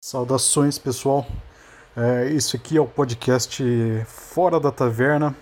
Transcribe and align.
Saudações, 0.00 0.78
pessoal. 0.78 1.26
É, 1.96 2.30
isso 2.30 2.54
aqui 2.54 2.76
é 2.76 2.80
o 2.80 2.86
podcast 2.86 3.64
Fora 4.06 4.60
da 4.60 4.70
Taverna. 4.70 5.34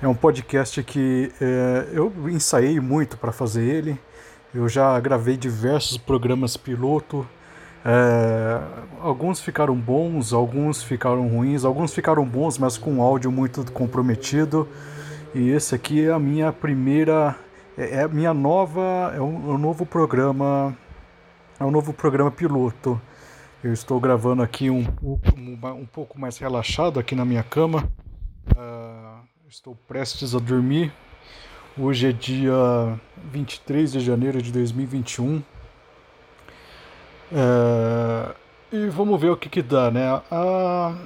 É 0.00 0.06
um 0.06 0.14
podcast 0.14 0.80
que 0.84 1.32
é, 1.40 1.88
eu 1.92 2.12
ensaiei 2.30 2.78
muito 2.78 3.18
para 3.18 3.32
fazer 3.32 3.64
ele. 3.64 4.00
Eu 4.54 4.68
já 4.68 4.98
gravei 5.00 5.36
diversos 5.36 5.98
programas 5.98 6.56
piloto. 6.56 7.28
É, 7.84 8.60
alguns 9.00 9.40
ficaram 9.40 9.74
bons, 9.74 10.32
alguns 10.32 10.80
ficaram 10.80 11.26
ruins, 11.26 11.64
alguns 11.64 11.92
ficaram 11.92 12.24
bons, 12.24 12.58
mas 12.58 12.78
com 12.78 13.02
áudio 13.02 13.32
muito 13.32 13.70
comprometido. 13.72 14.68
E 15.34 15.50
esse 15.50 15.74
aqui 15.74 16.06
é 16.06 16.12
a 16.12 16.18
minha 16.18 16.52
primeira, 16.52 17.34
é, 17.76 17.96
é 17.96 18.02
a 18.04 18.08
minha 18.08 18.32
nova, 18.32 19.12
é 19.16 19.20
um, 19.20 19.50
um 19.50 19.58
novo 19.58 19.84
programa 19.84 20.76
é 21.60 21.64
um 21.64 21.70
novo 21.70 21.92
programa 21.92 22.30
piloto. 22.30 22.98
Eu 23.62 23.74
estou 23.74 24.00
gravando 24.00 24.42
aqui 24.42 24.70
um, 24.70 24.86
um, 25.02 25.58
um 25.74 25.84
pouco 25.84 26.18
mais 26.18 26.38
relaxado 26.38 26.98
aqui 26.98 27.14
na 27.14 27.22
minha 27.22 27.42
cama. 27.42 27.86
Uh, 28.56 29.20
estou 29.46 29.76
prestes 29.86 30.34
a 30.34 30.38
dormir. 30.38 30.90
Hoje 31.78 32.08
é 32.08 32.12
dia 32.12 32.98
23 33.30 33.92
de 33.92 34.00
janeiro 34.00 34.40
de 34.40 34.50
2021. 34.50 35.36
Uh, 35.36 35.44
ah, 37.34 38.34
e 38.72 38.88
vamos 38.88 39.20
ver 39.20 39.28
o 39.28 39.36
que, 39.36 39.50
que 39.50 39.60
dá, 39.60 39.90
né? 39.90 40.22
A, 40.30 40.96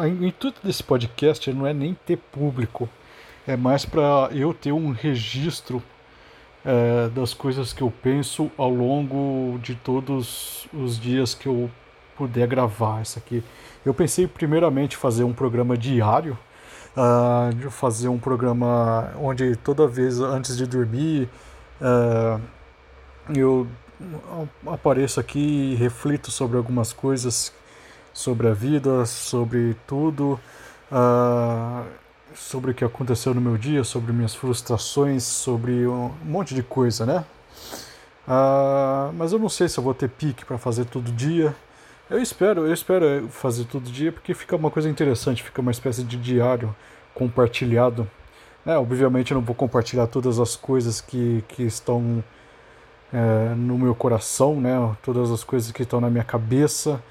a 0.00 0.06
intuito 0.06 0.60
desse 0.62 0.82
podcast 0.82 1.50
não 1.50 1.66
é 1.66 1.72
nem 1.72 1.94
ter 1.94 2.18
público, 2.18 2.90
é 3.46 3.56
mais 3.56 3.86
para 3.86 4.28
eu 4.32 4.52
ter 4.52 4.72
um 4.72 4.90
registro 4.90 5.82
é, 6.64 7.08
das 7.08 7.34
coisas 7.34 7.72
que 7.72 7.82
eu 7.82 7.92
penso 8.02 8.50
ao 8.56 8.70
longo 8.70 9.58
de 9.58 9.74
todos 9.74 10.66
os 10.72 10.98
dias 10.98 11.34
que 11.34 11.46
eu 11.46 11.70
puder 12.16 12.46
gravar 12.46 13.02
isso 13.02 13.18
aqui. 13.18 13.42
Eu 13.84 13.92
pensei 13.92 14.26
primeiramente 14.26 14.96
fazer 14.96 15.24
um 15.24 15.32
programa 15.32 15.76
diário, 15.76 16.38
uh, 16.96 17.54
de 17.54 17.68
fazer 17.68 18.08
um 18.08 18.18
programa 18.18 19.12
onde 19.20 19.56
toda 19.56 19.86
vez 19.86 20.20
antes 20.20 20.56
de 20.56 20.66
dormir 20.66 21.28
uh, 21.80 22.40
eu 23.34 23.66
apareço 24.66 25.20
aqui 25.20 25.72
e 25.72 25.74
reflito 25.74 26.30
sobre 26.30 26.56
algumas 26.56 26.92
coisas, 26.92 27.52
sobre 28.12 28.48
a 28.48 28.52
vida, 28.52 29.04
sobre 29.06 29.76
tudo. 29.86 30.38
Uh, 30.90 31.84
sobre 32.34 32.72
o 32.72 32.74
que 32.74 32.84
aconteceu 32.84 33.32
no 33.32 33.40
meu 33.40 33.56
dia, 33.56 33.84
sobre 33.84 34.12
minhas 34.12 34.34
frustrações, 34.34 35.22
sobre 35.22 35.86
um 35.86 36.10
monte 36.24 36.54
de 36.54 36.62
coisa, 36.62 37.06
né? 37.06 37.24
Ah, 38.26 39.10
mas 39.14 39.32
eu 39.32 39.38
não 39.38 39.48
sei 39.48 39.68
se 39.68 39.78
eu 39.78 39.84
vou 39.84 39.94
ter 39.94 40.08
pique 40.08 40.44
para 40.44 40.58
fazer 40.58 40.84
todo 40.86 41.12
dia. 41.12 41.54
Eu 42.10 42.20
espero, 42.20 42.66
eu 42.66 42.72
espero 42.72 43.28
fazer 43.28 43.64
todo 43.64 43.84
dia 43.90 44.12
porque 44.12 44.34
fica 44.34 44.56
uma 44.56 44.70
coisa 44.70 44.88
interessante, 44.88 45.42
fica 45.42 45.60
uma 45.60 45.70
espécie 45.70 46.02
de 46.02 46.16
diário 46.16 46.74
compartilhado. 47.14 48.08
É, 48.66 48.76
obviamente 48.76 49.30
eu 49.32 49.36
não 49.36 49.42
vou 49.44 49.54
compartilhar 49.54 50.06
todas 50.06 50.38
as 50.40 50.56
coisas 50.56 51.00
que, 51.00 51.44
que 51.48 51.62
estão 51.62 52.24
é, 53.12 53.54
no 53.54 53.78
meu 53.78 53.94
coração, 53.94 54.60
né? 54.60 54.74
Todas 55.02 55.30
as 55.30 55.44
coisas 55.44 55.70
que 55.72 55.82
estão 55.82 56.00
na 56.00 56.10
minha 56.10 56.24
cabeça, 56.24 57.02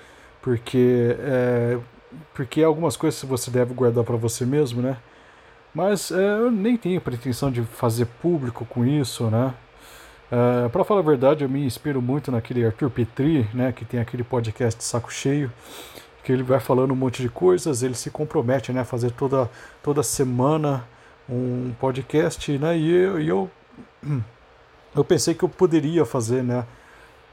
porque 0.42 1.16
é, 1.20 1.80
porque 2.34 2.64
algumas 2.64 2.98
coisas 2.98 3.22
você 3.24 3.50
deve 3.52 3.74
guardar 3.74 4.04
para 4.04 4.16
você 4.16 4.46
mesmo, 4.46 4.82
né? 4.82 4.98
Mas 5.74 6.12
é, 6.12 6.38
eu 6.38 6.52
nem 6.52 6.78
tenho 6.78 7.02
pretensão 7.02 7.52
de 7.52 7.64
fazer 7.64 8.06
público 8.06 8.66
com 8.66 8.86
isso, 8.86 9.30
né? 9.30 9.54
É, 10.32 10.70
para 10.70 10.84
falar 10.84 11.02
a 11.02 11.04
verdade, 11.04 11.44
eu 11.44 11.50
me 11.50 11.66
inspiro 11.66 12.02
muito 12.02 12.32
naquele 12.32 12.66
Arthur 12.66 12.90
Petri, 12.90 13.48
né, 13.54 13.72
que 13.72 13.86
tem 13.86 14.00
aquele 14.00 14.24
podcast 14.24 14.84
Saco 14.84 15.12
Cheio, 15.12 15.52
que 16.24 16.32
ele 16.32 16.42
vai 16.42 16.60
falando 16.60 16.92
um 16.92 16.96
monte 16.96 17.22
de 17.22 17.30
coisas, 17.30 17.84
ele 17.84 17.94
se 17.94 18.10
compromete 18.10 18.72
né, 18.72 18.82
a 18.82 18.86
fazer 18.86 19.12
toda, 19.12 19.50
toda 19.84 20.02
semana 20.02 20.88
um 21.30 21.72
podcast, 21.80 22.58
né, 22.58 22.76
e 22.76 22.92
eu, 22.92 23.22
e 23.22 23.28
eu, 23.28 23.52
eu 24.96 25.04
pensei 25.04 25.36
que 25.36 25.44
eu 25.44 25.50
poderia 25.50 26.04
fazer, 26.04 26.44
né, 26.44 26.66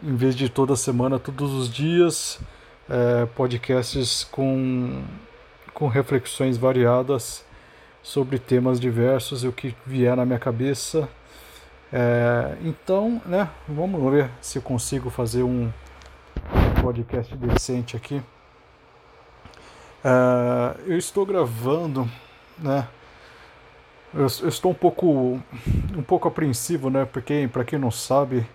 em 0.02 0.14
vez 0.14 0.36
de 0.36 0.50
toda 0.50 0.76
semana, 0.76 1.18
todos 1.18 1.54
os 1.54 1.72
dias, 1.72 2.38
é, 2.86 3.24
podcasts 3.34 4.24
com, 4.24 5.02
com 5.72 5.88
reflexões 5.88 6.58
variadas 6.58 7.48
sobre 8.02 8.38
temas 8.38 8.80
diversos 8.80 9.44
e 9.44 9.48
o 9.48 9.52
que 9.52 9.74
vier 9.86 10.16
na 10.16 10.24
minha 10.24 10.38
cabeça. 10.38 11.08
É, 11.92 12.56
então, 12.62 13.20
né, 13.26 13.48
vamos 13.68 14.10
ver 14.12 14.30
se 14.40 14.58
eu 14.58 14.62
consigo 14.62 15.10
fazer 15.10 15.42
um 15.42 15.70
podcast 16.82 17.36
decente 17.36 17.96
aqui. 17.96 18.22
É, 20.04 20.80
eu 20.86 20.96
estou 20.96 21.26
gravando, 21.26 22.08
né? 22.58 22.86
Eu, 24.14 24.26
eu, 24.42 24.48
estou 24.48 24.72
um 24.72 24.74
pouco, 24.74 25.40
um 25.96 26.02
pouco 26.02 26.26
apreensivo, 26.26 26.90
né? 26.90 27.04
Porque, 27.04 27.48
para 27.52 27.64
quem 27.64 27.78
não 27.78 27.90
sabe, 27.90 28.46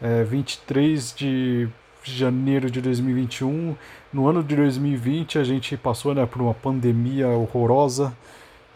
é 0.00 0.22
23 0.22 1.14
de 1.14 1.68
janeiro 2.04 2.70
de 2.70 2.80
2021, 2.80 3.74
no 4.12 4.28
ano 4.28 4.44
de 4.44 4.54
2020 4.54 5.38
a 5.38 5.44
gente 5.44 5.76
passou 5.76 6.14
né, 6.14 6.26
por 6.26 6.42
uma 6.42 6.52
pandemia 6.52 7.28
horrorosa 7.28 8.14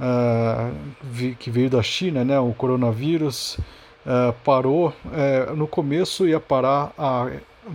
uh, 0.00 1.34
que 1.38 1.50
veio 1.50 1.70
da 1.70 1.82
China, 1.82 2.24
né, 2.24 2.38
o 2.38 2.52
coronavírus, 2.52 3.58
uh, 4.06 4.32
parou. 4.44 4.92
Uh, 5.04 5.54
no 5.56 5.66
começo 5.66 6.26
ia 6.26 6.40
parar, 6.40 6.92
a, 6.96 7.30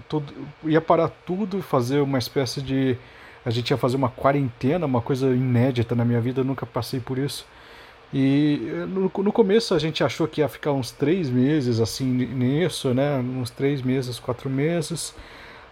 tudo, 0.08 0.34
ia 0.64 0.82
parar 0.82 1.10
tudo 1.26 1.62
fazer 1.62 2.00
uma 2.02 2.18
espécie 2.18 2.62
de. 2.62 2.98
A 3.46 3.50
gente 3.50 3.72
ia 3.72 3.78
fazer 3.78 3.98
uma 3.98 4.10
quarentena, 4.10 4.86
uma 4.86 5.02
coisa 5.02 5.28
inédita 5.28 5.94
na 5.94 6.06
minha 6.06 6.22
vida, 6.22 6.42
eu 6.42 6.46
nunca 6.46 6.66
passei 6.66 7.00
por 7.00 7.18
isso. 7.18 7.46
E 8.14 8.58
no, 8.88 9.12
no 9.24 9.32
começo 9.32 9.74
a 9.74 9.80
gente 9.80 10.04
achou 10.04 10.28
que 10.28 10.40
ia 10.40 10.48
ficar 10.48 10.72
uns 10.72 10.92
três 10.92 11.30
meses 11.30 11.80
assim 11.80 12.06
nisso, 12.06 12.94
né? 12.94 13.18
Uns 13.18 13.50
três 13.50 13.82
meses, 13.82 14.20
quatro 14.20 14.50
meses. 14.50 15.16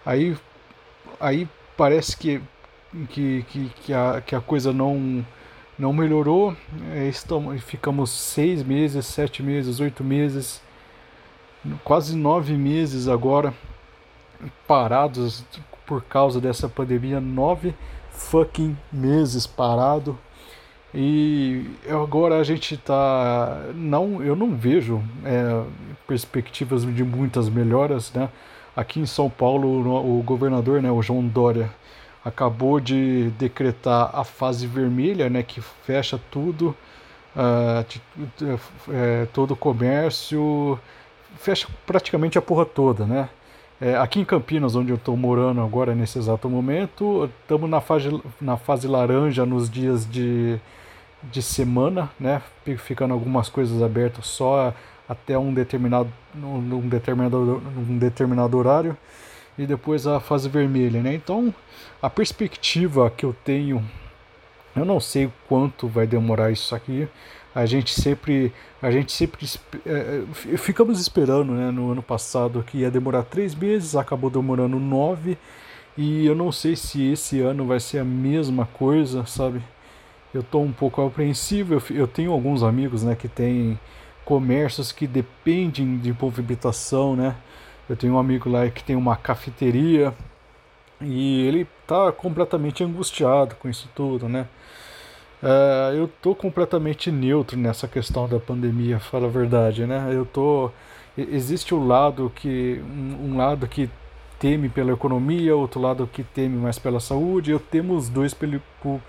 Aí, 0.06 0.36
aí 1.20 1.48
parece 1.78 2.18
que, 2.18 2.42
que, 3.10 3.46
que, 3.48 3.72
que, 3.84 3.94
a, 3.94 4.22
que 4.26 4.36
a 4.36 4.42
coisa 4.42 4.74
não 4.74 5.24
não 5.82 5.92
melhorou. 5.92 6.56
É, 6.94 7.08
estamos, 7.08 7.62
ficamos 7.64 8.12
seis 8.12 8.62
meses, 8.64 9.04
sete 9.08 9.42
meses, 9.42 9.80
oito 9.80 10.04
meses, 10.04 10.62
quase 11.84 12.16
nove 12.16 12.54
meses 12.54 13.08
agora 13.08 13.52
parados 14.68 15.44
por 15.88 16.04
causa 16.04 16.40
dessa 16.40 16.70
pandemia. 16.70 17.20
Nove 17.20 17.74
fucking 18.12 18.78
meses 18.94 19.48
parado. 19.48 20.18
E 20.94 21.66
agora 21.90 22.38
a 22.38 22.44
gente 22.44 22.78
tá. 22.78 23.72
Não, 23.74 24.22
eu 24.22 24.36
não 24.36 24.56
vejo 24.56 25.02
é, 25.26 25.64
perspectivas 26.06 26.84
de 26.84 27.04
muitas 27.04 27.50
melhoras, 27.50 28.14
né? 28.14 28.30
Aqui 28.76 29.00
em 29.00 29.06
São 29.06 29.30
Paulo, 29.30 29.68
o 30.18 30.22
governador, 30.22 30.82
né, 30.82 30.90
o 30.90 31.02
João 31.02 31.28
Dória, 31.28 31.70
acabou 32.24 32.80
de 32.80 33.32
decretar 33.38 34.12
a 34.14 34.24
fase 34.24 34.68
vermelha, 34.68 35.30
né, 35.30 35.44
que 35.44 35.62
fecha 35.62 36.20
tudo, 36.30 36.76
uh, 37.36 37.86
todo 39.34 39.52
o 39.52 39.56
comércio, 39.56 40.80
fecha 41.38 41.68
praticamente 41.86 42.38
a 42.38 42.42
porra 42.42 42.66
toda, 42.66 43.06
né? 43.06 43.30
É, 43.80 43.98
aqui 43.98 44.20
em 44.20 44.26
Campinas, 44.26 44.76
onde 44.76 44.92
eu 44.92 44.96
estou 44.96 45.18
morando 45.18 45.60
agora 45.60 45.96
nesse 45.96 46.20
exato 46.20 46.48
momento, 46.48 47.28
estamos 47.42 47.68
na 47.68 47.82
fase, 47.82 48.22
na 48.40 48.56
fase 48.56 48.88
laranja 48.88 49.44
nos 49.44 49.68
dias 49.68 50.08
de, 50.08 50.60
de 51.24 51.42
semana, 51.42 52.12
né? 52.20 52.44
Ficando 52.78 53.12
algumas 53.12 53.50
coisas 53.50 53.82
abertas 53.82 54.28
só 54.28 54.72
até 55.10 55.36
um 55.36 55.52
determinado, 55.52 56.14
um 56.36 56.88
determinado, 56.88 57.60
um 57.76 57.98
determinado 57.98 58.56
horário 58.56 58.96
e 59.58 59.66
depois 59.66 60.08
a 60.08 60.20
fase 60.20 60.50
vermelha, 60.50 61.02
né? 61.02 61.14
Então, 61.14 61.54
a 62.02 62.10
perspectiva 62.10 63.10
que 63.10 63.26
eu 63.26 63.36
tenho, 63.44 63.84
eu 64.76 64.86
não 64.86 65.00
sei 65.00 65.32
quanto 65.48 65.88
vai 65.88 66.08
demorar 66.08 66.52
isso 66.52 66.74
aqui. 66.74 67.08
A 67.54 67.66
gente 67.66 67.94
sempre, 67.94 68.54
a 68.82 68.90
gente 68.90 69.12
sempre 69.12 69.46
é, 69.86 70.24
é, 70.54 70.58
ficamos 70.58 71.00
esperando, 71.00 71.52
né? 71.54 71.70
No 71.70 71.92
ano 71.92 72.02
passado 72.02 72.64
que 72.64 72.80
ia 72.80 72.92
demorar 72.92 73.24
três 73.24 73.54
meses, 73.54 73.96
acabou 73.96 74.30
demorando 74.30 74.80
nove 74.80 75.38
e 75.98 76.26
eu 76.26 76.34
não 76.34 76.52
sei 76.52 76.76
se 76.76 77.12
esse 77.12 77.42
ano 77.42 77.66
vai 77.66 77.80
ser 77.80 78.00
a 78.00 78.04
mesma 78.04 78.66
coisa, 78.66 79.26
sabe? 79.26 79.62
Eu 80.34 80.42
estou 80.42 80.64
um 80.64 80.72
pouco 80.72 81.06
apreensivo. 81.06 81.74
Eu, 81.74 81.84
eu 81.96 82.08
tenho 82.08 82.32
alguns 82.32 82.64
amigos, 82.64 83.04
né, 83.04 83.16
que 83.16 83.28
têm 83.28 83.78
comércios 84.24 84.92
que 84.92 85.06
dependem 85.06 85.98
de 85.98 86.16
movimentação, 86.20 87.16
né? 87.16 87.36
Eu 87.92 87.98
tenho 87.98 88.14
um 88.14 88.18
amigo 88.18 88.50
lá 88.50 88.70
que 88.70 88.82
tem 88.82 88.96
uma 88.96 89.18
cafeteria 89.18 90.14
e 91.02 91.46
ele 91.46 91.68
tá 91.86 92.10
completamente 92.10 92.82
angustiado 92.86 93.56
com 93.56 93.68
isso 93.68 93.90
tudo, 93.94 94.30
né? 94.30 94.48
Uh, 95.44 95.94
eu 95.96 96.10
tô 96.22 96.34
completamente 96.34 97.12
neutro 97.12 97.58
nessa 97.58 97.90
questão 97.90 98.30
da 98.30 98.40
pandemia, 98.40 98.98
fala 98.98 99.26
a 99.28 99.30
verdade, 99.30 99.86
né? 99.86 100.10
Eu 100.10 100.26
tô 100.26 100.72
existe 101.18 101.76
um 101.76 101.86
lado 101.86 102.32
que 102.34 102.82
um, 102.82 103.32
um 103.32 103.38
lado 103.38 103.68
que 103.68 103.90
teme 104.40 104.70
pela 104.70 104.94
economia, 104.94 105.54
outro 105.54 105.82
lado 105.82 106.08
que 106.08 106.24
teme 106.24 106.56
mais 106.56 106.80
pela 106.80 107.02
saúde. 107.02 107.52
Eu 107.52 107.60
temo 107.60 107.94
os 107.94 108.08
dois 108.08 108.34
por, 108.34 109.02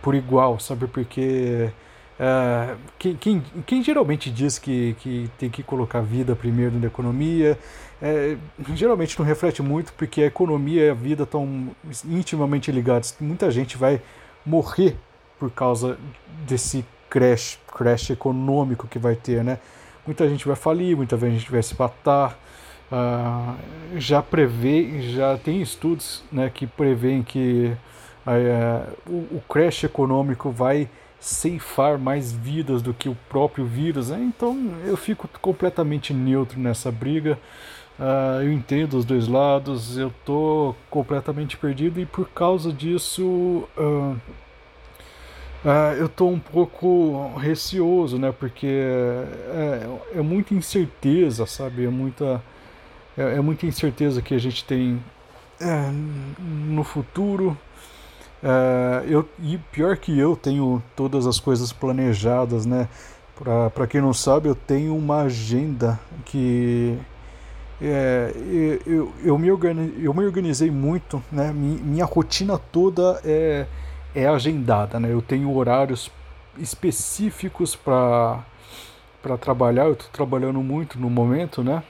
por 0.00 0.14
igual, 0.14 0.58
sabe? 0.58 0.86
Porque 0.86 1.70
uh, 2.18 2.78
quem, 2.98 3.16
quem, 3.16 3.42
quem, 3.66 3.82
geralmente 3.82 4.30
diz 4.30 4.58
que, 4.58 4.96
que 4.98 5.30
tem 5.36 5.50
que 5.50 5.62
colocar 5.62 5.98
a 5.98 6.02
vida 6.02 6.34
primeiro 6.34 6.78
na 6.78 6.86
economia, 6.86 7.58
é, 8.02 8.36
geralmente 8.74 9.18
não 9.18 9.26
reflete 9.26 9.62
muito, 9.62 9.92
porque 9.92 10.22
a 10.22 10.26
economia 10.26 10.86
e 10.86 10.90
a 10.90 10.94
vida 10.94 11.24
estão 11.24 11.70
intimamente 12.06 12.72
ligados. 12.72 13.14
Muita 13.20 13.50
gente 13.50 13.76
vai 13.76 14.00
morrer 14.44 14.96
por 15.38 15.50
causa 15.50 15.98
desse 16.46 16.84
crash, 17.08 17.58
crash 17.76 18.10
econômico 18.10 18.86
que 18.86 18.98
vai 18.98 19.16
ter, 19.16 19.44
né? 19.44 19.58
Muita 20.06 20.28
gente 20.28 20.46
vai 20.46 20.56
falir, 20.56 20.96
muita 20.96 21.18
gente 21.18 21.50
vai 21.50 21.62
se 21.62 21.78
matar. 21.78 22.38
Uh, 22.90 23.56
já 23.98 24.20
prevê, 24.20 25.02
já 25.12 25.38
tem 25.38 25.62
estudos 25.62 26.24
né, 26.32 26.50
que 26.52 26.66
preveem 26.66 27.22
que 27.22 27.72
uh, 28.26 28.96
o, 29.08 29.36
o, 29.36 29.42
crash 29.48 29.84
econômico 29.84 30.50
vai 30.50 30.88
ceifar 31.20 31.96
mais 31.98 32.32
vidas 32.32 32.82
do 32.82 32.92
que 32.92 33.08
o 33.08 33.16
próprio 33.28 33.64
vírus. 33.64 34.10
Né? 34.10 34.18
Então 34.20 34.74
eu 34.84 34.96
fico 34.96 35.28
completamente 35.40 36.12
neutro 36.12 36.58
nessa 36.58 36.90
briga. 36.90 37.38
Uh, 38.00 38.40
eu 38.42 38.50
entendo 38.50 38.94
os 38.94 39.04
dois 39.04 39.28
lados, 39.28 39.98
eu 39.98 40.10
tô 40.24 40.74
completamente 40.88 41.58
perdido 41.58 42.00
e 42.00 42.06
por 42.06 42.26
causa 42.30 42.72
disso 42.72 43.68
uh, 43.76 44.16
uh, 45.62 45.92
eu 45.98 46.08
tô 46.08 46.26
um 46.28 46.38
pouco 46.38 47.30
receoso, 47.36 48.18
né? 48.18 48.32
Porque 48.32 48.66
é, 48.66 49.86
é 50.14 50.22
muita 50.22 50.54
incerteza, 50.54 51.44
sabe? 51.44 51.84
É 51.84 51.90
muita, 51.90 52.42
é, 53.18 53.36
é 53.36 53.40
muita 53.42 53.66
incerteza 53.66 54.22
que 54.22 54.32
a 54.32 54.38
gente 54.38 54.64
tem 54.64 54.98
é, 55.60 55.90
no 56.40 56.82
futuro. 56.82 57.54
É, 58.42 59.04
eu, 59.06 59.28
e 59.40 59.58
pior 59.70 59.98
que 59.98 60.18
eu 60.18 60.34
tenho 60.34 60.82
todas 60.96 61.26
as 61.26 61.38
coisas 61.38 61.70
planejadas, 61.70 62.64
né? 62.64 62.88
Para 63.74 63.86
quem 63.86 64.00
não 64.00 64.14
sabe, 64.14 64.48
eu 64.48 64.54
tenho 64.54 64.96
uma 64.96 65.22
agenda 65.22 66.00
que 66.24 66.98
é, 67.82 68.32
eu, 68.86 69.12
eu, 69.24 69.38
me 69.38 69.50
organizei, 69.50 70.06
eu 70.06 70.12
me 70.12 70.24
organizei 70.24 70.70
muito, 70.70 71.22
né? 71.32 71.50
Minha 71.52 72.04
rotina 72.04 72.58
toda 72.58 73.20
é, 73.24 73.66
é 74.14 74.26
agendada, 74.26 75.00
né? 75.00 75.10
Eu 75.10 75.22
tenho 75.22 75.54
horários 75.54 76.10
específicos 76.58 77.74
para 77.74 78.44
trabalhar. 79.40 79.86
Eu 79.86 79.92
estou 79.94 80.08
trabalhando 80.12 80.60
muito 80.60 80.98
no 80.98 81.08
momento, 81.08 81.64
né? 81.64 81.82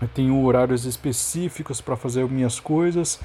Eu 0.00 0.08
tenho 0.08 0.40
horários 0.44 0.84
específicos 0.84 1.80
para 1.80 1.96
fazer 1.96 2.26
minhas 2.28 2.60
coisas. 2.60 3.20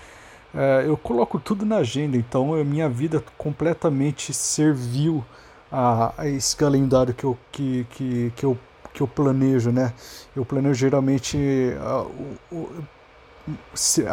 É, 0.54 0.86
eu 0.88 0.98
coloco 0.98 1.40
tudo 1.40 1.66
na 1.66 1.78
agenda, 1.78 2.18
então 2.18 2.54
a 2.54 2.64
minha 2.64 2.90
vida 2.90 3.24
completamente 3.38 4.34
serviu 4.34 5.24
a, 5.72 6.14
a 6.18 6.28
esse 6.28 6.56
calendário 6.56 7.14
que 7.14 7.26
eu, 7.26 7.38
que, 7.52 7.86
que, 7.92 8.34
que 8.36 8.46
eu 8.46 8.58
que 8.96 9.02
eu 9.02 9.08
planejo, 9.08 9.72
né? 9.72 9.94
Eu 10.36 10.46
planejo 10.46 10.76
geralmente 10.76 11.38
a, 11.80 12.06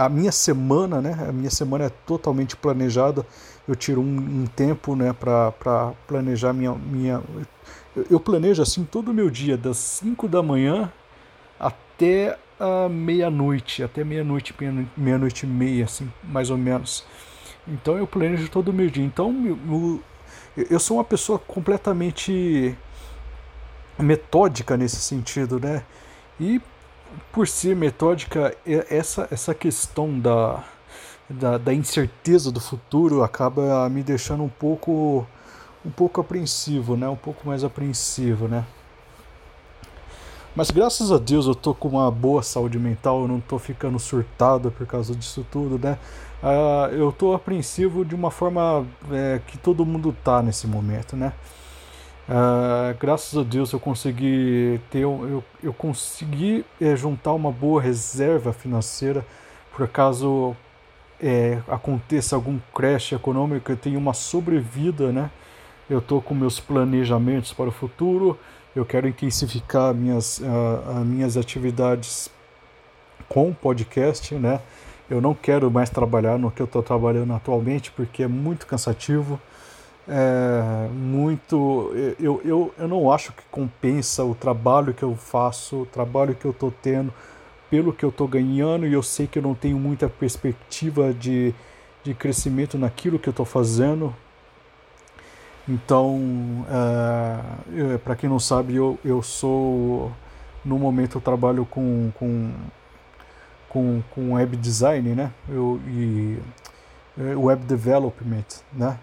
a 0.05 0.08
minha 0.08 0.32
semana, 0.32 1.00
né? 1.00 1.17
A 1.29 1.32
minha 1.32 1.50
semana 1.50 1.84
é 1.84 1.90
totalmente 2.06 2.56
planejada. 2.56 3.25
Eu 3.67 3.76
tiro 3.76 4.00
um, 4.00 4.43
um 4.43 4.46
tempo, 4.46 4.96
né, 4.96 5.12
para 5.12 5.93
planejar 6.06 6.52
minha 6.52 6.75
minha 6.75 7.23
eu 8.11 8.19
planejo 8.19 8.62
assim 8.62 8.84
todo 8.84 9.11
o 9.11 9.14
meu 9.14 9.29
dia 9.29 9.56
das 9.56 9.76
5 9.76 10.26
da 10.26 10.43
manhã 10.43 10.90
até 11.61 12.38
a 12.58 12.88
meia-noite, 12.88 13.82
até 13.82 14.02
meia-noite, 14.02 14.55
meia-noite 14.96 15.44
e 15.44 15.49
meia, 15.49 15.84
assim, 15.84 16.11
mais 16.25 16.49
ou 16.49 16.56
menos. 16.56 17.05
Então 17.67 17.96
eu 17.99 18.06
planejo 18.06 18.49
todo 18.49 18.69
o 18.69 18.73
meu 18.73 18.88
dia. 18.88 19.05
Então 19.05 19.61
eu, 20.56 20.64
eu 20.70 20.81
sou 20.81 20.96
uma 20.96 21.05
pessoa 21.05 21.38
completamente 21.38 22.76
metódica 24.02 24.76
nesse 24.76 24.96
sentido, 24.96 25.58
né? 25.60 25.82
E 26.40 26.60
por 27.32 27.46
ser 27.46 27.76
metódica, 27.76 28.56
essa, 28.66 29.28
essa 29.31 29.54
questão 29.54 30.19
da, 30.19 30.64
da, 31.28 31.58
da, 31.58 31.75
incerteza 31.75 32.50
do 32.50 32.60
futuro 32.60 33.22
acaba 33.22 33.88
me 33.88 34.02
deixando 34.02 34.43
um 34.43 34.49
pouco 34.49 35.26
um 35.84 35.90
pouco 35.90 36.20
apreensivo, 36.20 36.96
né? 36.96 37.08
Um 37.08 37.16
pouco 37.16 37.46
mais 37.46 37.64
apreensivo, 37.64 38.46
né? 38.46 38.64
Mas 40.55 40.70
graças 40.70 41.10
a 41.10 41.19
Deus 41.19 41.46
eu 41.46 41.55
tô 41.55 41.75
com 41.75 41.88
uma 41.88 42.10
boa 42.10 42.43
saúde 42.43 42.78
mental, 42.78 43.22
eu 43.22 43.28
não 43.28 43.40
tô 43.40 43.58
ficando 43.58 43.98
surtado 43.98 44.70
por 44.70 44.87
causa 44.87 45.14
disso 45.14 45.44
tudo, 45.50 45.78
né? 45.78 45.98
Uh, 46.43 46.94
eu 46.94 47.12
tô 47.12 47.32
apreensivo 47.32 48.05
de 48.05 48.14
uma 48.14 48.31
forma 48.31 48.87
é, 49.10 49.40
que 49.46 49.56
todo 49.56 49.87
mundo 49.87 50.14
tá 50.22 50.43
nesse 50.43 50.66
momento, 50.66 51.16
né? 51.16 51.32
Uh, 52.28 52.96
graças 53.00 53.36
a 53.36 53.42
Deus 53.42 53.72
eu 53.72 53.80
consegui 53.80 54.80
ter 54.90 55.00
eu, 55.00 55.42
eu 55.60 55.72
consegui 55.72 56.64
é, 56.80 56.94
juntar 56.94 57.32
uma 57.32 57.50
boa 57.50 57.82
reserva 57.82 58.52
financeira. 58.52 59.26
Por 59.74 59.84
acaso 59.84 60.54
é, 61.20 61.58
aconteça 61.66 62.36
algum 62.36 62.60
crash 62.72 63.12
econômico 63.12 63.72
eu 63.72 63.76
tenho 63.76 63.98
uma 63.98 64.14
sobrevida 64.14 65.10
né? 65.10 65.30
Eu 65.90 65.98
estou 65.98 66.22
com 66.22 66.32
meus 66.32 66.60
planejamentos 66.60 67.52
para 67.52 67.69
o 67.69 67.72
futuro 67.72 68.38
eu 68.74 68.86
quero 68.86 69.08
intensificar 69.08 69.92
minhas 69.92 70.38
uh, 70.38 71.04
minhas 71.04 71.36
atividades 71.36 72.30
com 73.28 73.52
podcast 73.52 74.32
né? 74.36 74.60
Eu 75.10 75.20
não 75.20 75.34
quero 75.34 75.69
mais 75.72 75.90
trabalhar 75.90 76.38
no 76.38 76.52
que 76.52 76.62
eu 76.62 76.66
estou 76.66 76.84
trabalhando 76.84 77.32
atualmente 77.34 77.90
porque 77.90 78.22
é 78.22 78.28
muito 78.28 78.64
cansativo 78.64 79.40
é 80.08 80.88
muito. 80.93 81.93
Eu, 82.19 82.40
eu, 82.44 82.75
eu 82.76 82.88
não 82.88 83.12
acho 83.12 83.32
que 83.32 83.43
compensa 83.50 84.25
o 84.25 84.34
trabalho 84.34 84.93
que 84.93 85.02
eu 85.02 85.14
faço, 85.16 85.82
o 85.82 85.87
trabalho 85.87 86.34
que 86.34 86.44
eu 86.44 86.50
estou 86.50 86.72
tendo, 86.82 87.12
pelo 87.70 87.93
que 87.93 88.04
eu 88.04 88.08
estou 88.08 88.26
ganhando, 88.26 88.87
e 88.87 88.93
eu 88.93 89.02
sei 89.02 89.26
que 89.26 89.38
eu 89.38 89.43
não 89.43 89.54
tenho 89.54 89.78
muita 89.78 90.08
perspectiva 90.08 91.12
de, 91.12 91.54
de 92.02 92.14
crescimento 92.14 92.76
naquilo 92.76 93.19
que 93.19 93.28
eu 93.28 93.32
estou 93.32 93.46
fazendo. 93.46 94.14
Então, 95.69 96.66
é, 96.69 97.98
para 97.98 98.16
quem 98.16 98.28
não 98.28 98.40
sabe, 98.40 98.75
eu, 98.75 98.98
eu 99.05 99.22
sou. 99.22 100.10
No 100.64 100.78
momento 100.78 101.19
eu 101.19 101.20
trabalho 101.20 101.64
com, 101.64 102.12
com, 102.14 102.52
com, 103.69 104.02
com 104.10 104.32
web 104.34 104.56
design, 104.56 105.14
né? 105.14 105.32
Eu, 105.48 105.81
e 105.87 106.38
é, 107.19 107.37
web 107.37 107.64
development, 107.64 108.44
né? 108.72 108.98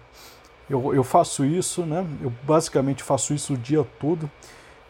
Eu, 0.70 0.94
eu 0.94 1.02
faço 1.02 1.44
isso, 1.44 1.82
né? 1.84 2.06
Eu 2.22 2.32
basicamente 2.44 3.02
faço 3.02 3.34
isso 3.34 3.54
o 3.54 3.58
dia 3.58 3.84
todo. 3.98 4.30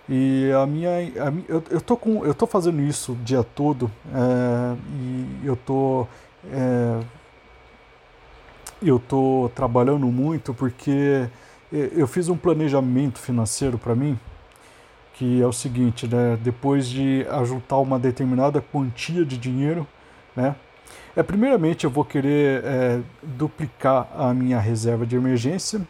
E 0.09 0.51
a 0.53 0.67
minha, 0.67 0.91
a 0.91 1.33
eu, 1.49 1.63
eu 1.71 1.81
tô 1.81 1.97
com, 1.97 2.25
eu 2.25 2.35
tô 2.35 2.47
fazendo 2.47 2.83
isso 2.83 3.13
o 3.13 3.17
dia 3.17 3.43
todo 3.43 3.91
é, 4.13 4.77
e 5.43 5.47
eu 5.47 5.57
tô 5.57 6.07
é, 6.53 7.01
eu 8.83 8.99
tô 8.99 9.51
trabalhando 9.55 10.07
muito 10.07 10.53
porque 10.53 11.29
eu 11.73 12.09
fiz 12.09 12.29
um 12.29 12.37
planejamento 12.37 13.21
financeiro 13.21 13.79
para 13.79 13.95
mim 13.95 14.19
que 15.21 15.43
é 15.43 15.47
o 15.47 15.53
seguinte, 15.53 16.09
né? 16.09 16.39
Depois 16.43 16.89
de 16.89 17.27
ajuntar 17.29 17.79
uma 17.79 17.99
determinada 17.99 18.61
quantia 18.61 19.23
de 19.23 19.37
dinheiro, 19.37 19.87
né? 20.35 20.57
É, 21.17 21.23
primeiramente, 21.23 21.85
eu 21.85 21.91
vou 21.91 22.05
querer 22.05 22.63
é, 22.65 23.01
duplicar 23.23 24.09
a 24.17 24.33
minha 24.33 24.59
reserva 24.59 25.07
de 25.07 25.17
emergência. 25.17 25.81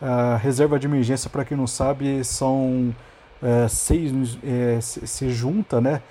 A 0.00 0.36
reserva 0.36 0.78
de 0.78 0.86
emergência, 0.86 1.30
para 1.30 1.44
quem 1.44 1.56
não 1.56 1.66
sabe, 1.66 2.24
são 2.24 2.94
é, 3.42 3.68
seis, 3.68 4.38
é, 4.44 4.80
se 4.80 5.30
junta, 5.30 5.80
né? 5.80 6.02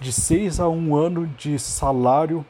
De 0.00 0.12
seis 0.12 0.60
a 0.60 0.68
um 0.68 0.96
ano 0.96 1.26
de 1.38 1.58
salário, 1.58 2.44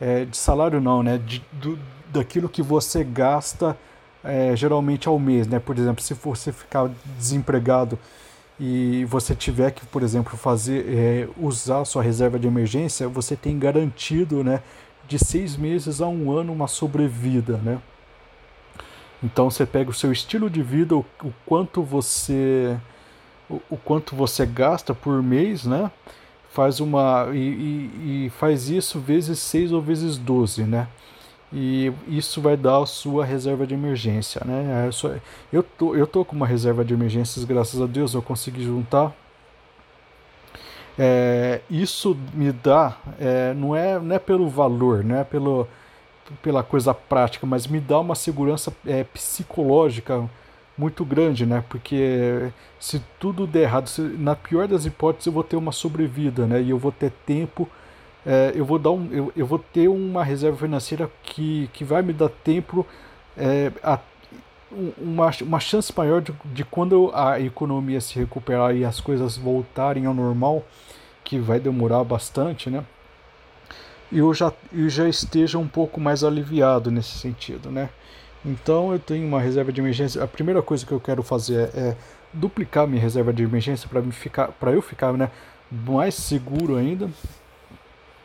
é, 0.00 0.24
de 0.24 0.36
salário 0.36 0.80
não, 0.80 1.02
né? 1.02 1.18
De, 1.18 1.44
do, 1.52 1.78
daquilo 2.12 2.48
que 2.48 2.62
você 2.62 3.04
gasta 3.04 3.76
é, 4.24 4.54
geralmente 4.54 5.08
ao 5.08 5.18
mês, 5.18 5.46
né? 5.46 5.58
Por 5.58 5.76
exemplo, 5.78 6.02
se 6.02 6.14
você 6.14 6.52
ficar 6.52 6.90
desempregado 7.18 7.98
e 8.60 9.06
você 9.06 9.34
tiver 9.34 9.70
que, 9.70 9.86
por 9.86 10.02
exemplo, 10.02 10.36
fazer 10.36 10.84
é, 10.86 11.28
usar 11.38 11.82
sua 11.86 12.02
reserva 12.02 12.38
de 12.38 12.46
emergência, 12.46 13.08
você 13.08 13.34
tem 13.34 13.58
garantido, 13.58 14.44
né, 14.44 14.62
de 15.08 15.18
seis 15.18 15.56
meses 15.56 16.02
a 16.02 16.06
um 16.06 16.30
ano 16.30 16.52
uma 16.52 16.68
sobrevida, 16.68 17.56
né? 17.56 17.80
Então 19.22 19.50
você 19.50 19.64
pega 19.64 19.90
o 19.90 19.94
seu 19.94 20.12
estilo 20.12 20.50
de 20.50 20.62
vida, 20.62 20.94
o, 20.94 21.04
o 21.24 21.32
quanto 21.46 21.82
você 21.82 22.78
o, 23.48 23.60
o, 23.70 23.76
quanto 23.78 24.14
você 24.14 24.44
gasta 24.44 24.94
por 24.94 25.22
mês, 25.22 25.64
né? 25.64 25.90
Faz 26.50 26.80
uma 26.80 27.28
e, 27.32 27.38
e, 27.38 28.26
e 28.26 28.30
faz 28.30 28.68
isso 28.68 29.00
vezes 29.00 29.38
6 29.38 29.72
ou 29.72 29.80
vezes 29.80 30.18
12, 30.18 30.64
né? 30.64 30.86
E 31.52 31.92
isso 32.06 32.40
vai 32.40 32.56
dar 32.56 32.82
a 32.82 32.86
sua 32.86 33.24
reserva 33.24 33.66
de 33.66 33.74
emergência, 33.74 34.40
né? 34.44 34.88
É 34.88 35.20
eu 35.52 35.62
tô, 35.62 35.94
eu 35.94 36.06
tô 36.06 36.24
com 36.24 36.36
uma 36.36 36.46
reserva 36.46 36.84
de 36.84 36.94
emergências, 36.94 37.44
graças 37.44 37.80
a 37.80 37.86
Deus 37.86 38.14
eu 38.14 38.22
consegui 38.22 38.62
juntar. 38.62 39.12
É, 40.98 41.60
isso 41.70 42.16
me 42.34 42.52
dá, 42.52 42.96
é, 43.18 43.54
não, 43.54 43.74
é, 43.74 43.98
não 43.98 44.14
é 44.14 44.18
pelo 44.18 44.48
valor, 44.48 45.02
não 45.02 45.16
é 45.16 45.24
pelo, 45.24 45.66
pela 46.42 46.62
coisa 46.62 46.92
prática, 46.92 47.46
mas 47.46 47.66
me 47.66 47.80
dá 47.80 47.98
uma 47.98 48.14
segurança 48.14 48.72
é, 48.86 49.02
psicológica 49.04 50.28
muito 50.76 51.04
grande, 51.04 51.44
né? 51.46 51.64
Porque 51.68 52.50
se 52.78 53.02
tudo 53.18 53.46
der 53.46 53.62
errado, 53.62 53.88
se, 53.88 54.00
na 54.00 54.34
pior 54.36 54.68
das 54.68 54.86
hipóteses, 54.86 55.26
eu 55.26 55.32
vou 55.32 55.44
ter 55.44 55.56
uma 55.56 55.72
sobrevida, 55.72 56.46
né? 56.46 56.62
E 56.62 56.70
eu 56.70 56.78
vou 56.78 56.92
ter 56.92 57.10
tempo, 57.26 57.68
é, 58.24 58.52
eu 58.54 58.64
vou 58.64 58.78
dar 58.78 58.90
um, 58.90 59.08
eu, 59.12 59.32
eu 59.36 59.46
vou 59.46 59.58
ter 59.58 59.88
uma 59.88 60.22
reserva 60.22 60.56
financeira 60.56 61.10
que, 61.22 61.68
que 61.72 61.84
vai 61.84 62.02
me 62.02 62.12
dar 62.12 62.28
tempo 62.28 62.86
é, 63.36 63.72
a, 63.82 63.98
uma, 64.98 65.30
uma 65.42 65.60
chance 65.60 65.92
maior 65.96 66.20
de, 66.20 66.32
de 66.44 66.64
quando 66.64 67.10
a 67.14 67.40
economia 67.40 68.00
se 68.00 68.18
recuperar 68.18 68.74
e 68.74 68.84
as 68.84 69.00
coisas 69.00 69.36
voltarem 69.36 70.06
ao 70.06 70.14
normal, 70.14 70.64
que 71.24 71.38
vai 71.38 71.58
demorar 71.58 72.04
bastante, 72.04 72.70
né? 72.70 72.84
Eu 74.12 74.34
já, 74.34 74.52
eu 74.72 74.88
já 74.88 75.08
esteja 75.08 75.56
um 75.58 75.68
pouco 75.68 76.00
mais 76.00 76.24
aliviado 76.24 76.90
nesse 76.90 77.16
sentido, 77.18 77.70
né? 77.70 77.88
Então 78.44 78.92
eu 78.92 78.98
tenho 78.98 79.26
uma 79.26 79.40
reserva 79.40 79.72
de 79.72 79.80
emergência. 79.80 80.22
A 80.22 80.26
primeira 80.26 80.62
coisa 80.62 80.84
que 80.84 80.92
eu 80.92 81.00
quero 81.00 81.22
fazer 81.22 81.70
é, 81.74 81.80
é 81.80 81.96
duplicar 82.32 82.86
minha 82.86 83.00
reserva 83.00 83.32
de 83.32 83.42
emergência 83.42 83.88
para 83.88 84.02
ficar, 84.02 84.48
para 84.48 84.72
eu 84.72 84.82
ficar, 84.82 85.12
né, 85.12 85.30
mais 85.70 86.14
seguro 86.14 86.76
ainda. 86.76 87.08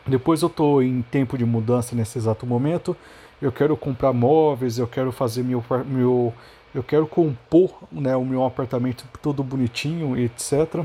Depois 0.07 0.41
eu 0.41 0.47
estou 0.47 0.83
em 0.83 1.01
tempo 1.01 1.37
de 1.37 1.45
mudança 1.45 1.95
nesse 1.95 2.17
exato 2.17 2.45
momento 2.45 2.95
eu 3.41 3.51
quero 3.51 3.75
comprar 3.75 4.13
móveis, 4.13 4.77
eu 4.77 4.87
quero 4.87 5.11
fazer 5.11 5.43
meu, 5.43 5.63
meu 5.85 6.33
eu 6.73 6.83
quero 6.83 7.07
compor 7.07 7.71
né, 7.91 8.15
o 8.15 8.25
meu 8.25 8.43
apartamento 8.43 9.05
todo 9.21 9.43
bonitinho, 9.43 10.17
etc. 10.17 10.83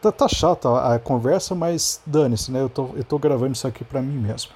Tá, 0.00 0.10
tá 0.12 0.28
chata 0.28 0.94
a, 0.94 0.98
conversa, 0.98 1.54
mas 1.54 2.00
dane-se, 2.06 2.50
né? 2.50 2.60
Eu 2.60 2.68
tô, 2.68 2.90
eu 2.94 3.04
tô 3.04 3.18
gravando 3.18 3.52
isso 3.52 3.66
aqui 3.66 3.84
para 3.84 4.00
mim 4.00 4.16
mesmo. 4.16 4.52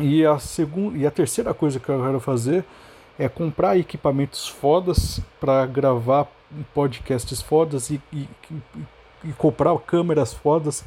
E 0.00 0.24
a, 0.24 0.38
segunda, 0.38 0.96
e 0.98 1.06
a 1.06 1.10
terceira 1.10 1.54
coisa 1.54 1.78
que 1.78 1.88
eu 1.88 2.02
quero 2.02 2.18
fazer 2.18 2.64
é 3.18 3.28
comprar 3.28 3.78
equipamentos 3.78 4.48
fodas 4.48 5.20
para 5.38 5.64
gravar 5.66 6.26
podcasts 6.74 7.40
fodas 7.40 7.90
e, 7.90 8.00
e, 8.12 8.28
e, 8.50 8.84
e 9.24 9.32
comprar 9.32 9.78
câmeras 9.78 10.32
fodas 10.32 10.84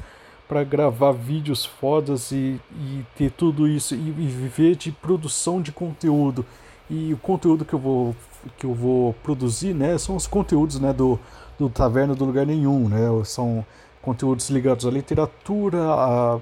para 0.47 0.63
gravar 0.63 1.11
vídeos 1.11 1.65
fodas 1.65 2.31
e, 2.31 2.59
e 2.71 3.05
ter 3.15 3.31
tudo 3.31 3.67
isso 3.67 3.93
e, 3.93 3.97
e, 3.97 4.11
viver 4.27 4.75
de 4.75 4.91
produção 4.91 5.61
de 5.61 5.71
conteúdo. 5.71 6.45
E 6.89 7.13
o 7.13 7.17
conteúdo 7.17 7.65
que 7.65 7.73
eu 7.73 7.79
vou 7.79 8.15
que 8.57 8.65
eu 8.65 8.73
vou 8.73 9.13
produzir, 9.23 9.73
né, 9.73 9.97
são 9.97 10.15
os 10.15 10.25
conteúdos, 10.25 10.79
né, 10.79 10.93
do, 10.93 11.19
do 11.59 11.69
Taverna 11.69 12.15
do 12.15 12.23
Lugar 12.23 12.45
Nenhum, 12.45 12.87
né? 12.87 12.99
São 13.25 13.65
conteúdos 14.01 14.49
ligados 14.49 14.85
à 14.85 14.91
literatura, 14.91 15.79
a, 15.83 16.39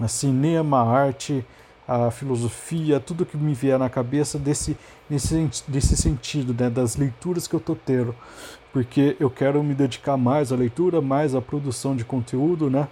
a 0.00 0.08
cinema, 0.08 0.80
a 0.80 0.88
arte, 0.88 1.44
a 1.86 2.10
filosofia, 2.10 2.98
tudo 3.00 3.26
que 3.26 3.36
me 3.36 3.52
vier 3.52 3.78
na 3.78 3.90
cabeça 3.90 4.38
desse, 4.38 4.78
desse, 5.10 5.50
desse 5.68 5.96
sentido, 5.96 6.54
né, 6.58 6.70
das 6.70 6.96
leituras 6.96 7.46
que 7.46 7.54
eu 7.54 7.60
tô 7.60 7.74
tendo 7.74 8.14
porque 8.74 9.16
eu 9.20 9.30
quero 9.30 9.62
me 9.62 9.72
dedicar 9.72 10.16
mais 10.16 10.50
à 10.50 10.56
leitura, 10.56 11.00
mais 11.00 11.32
à 11.32 11.40
produção 11.40 11.94
de 11.94 12.04
conteúdo, 12.04 12.68
né? 12.68 12.88